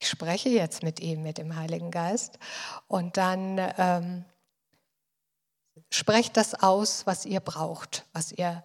ich 0.00 0.08
spreche 0.08 0.48
jetzt 0.48 0.82
mit 0.82 0.98
ihm, 0.98 1.22
mit 1.22 1.38
dem 1.38 1.54
Heiligen 1.54 1.90
Geist. 1.90 2.38
Und 2.88 3.18
dann 3.18 3.60
ähm, 3.76 4.24
sprecht 5.90 6.36
das 6.36 6.54
aus, 6.54 7.06
was 7.06 7.24
ihr 7.24 7.40
braucht, 7.40 8.04
was 8.12 8.32
ihr 8.32 8.64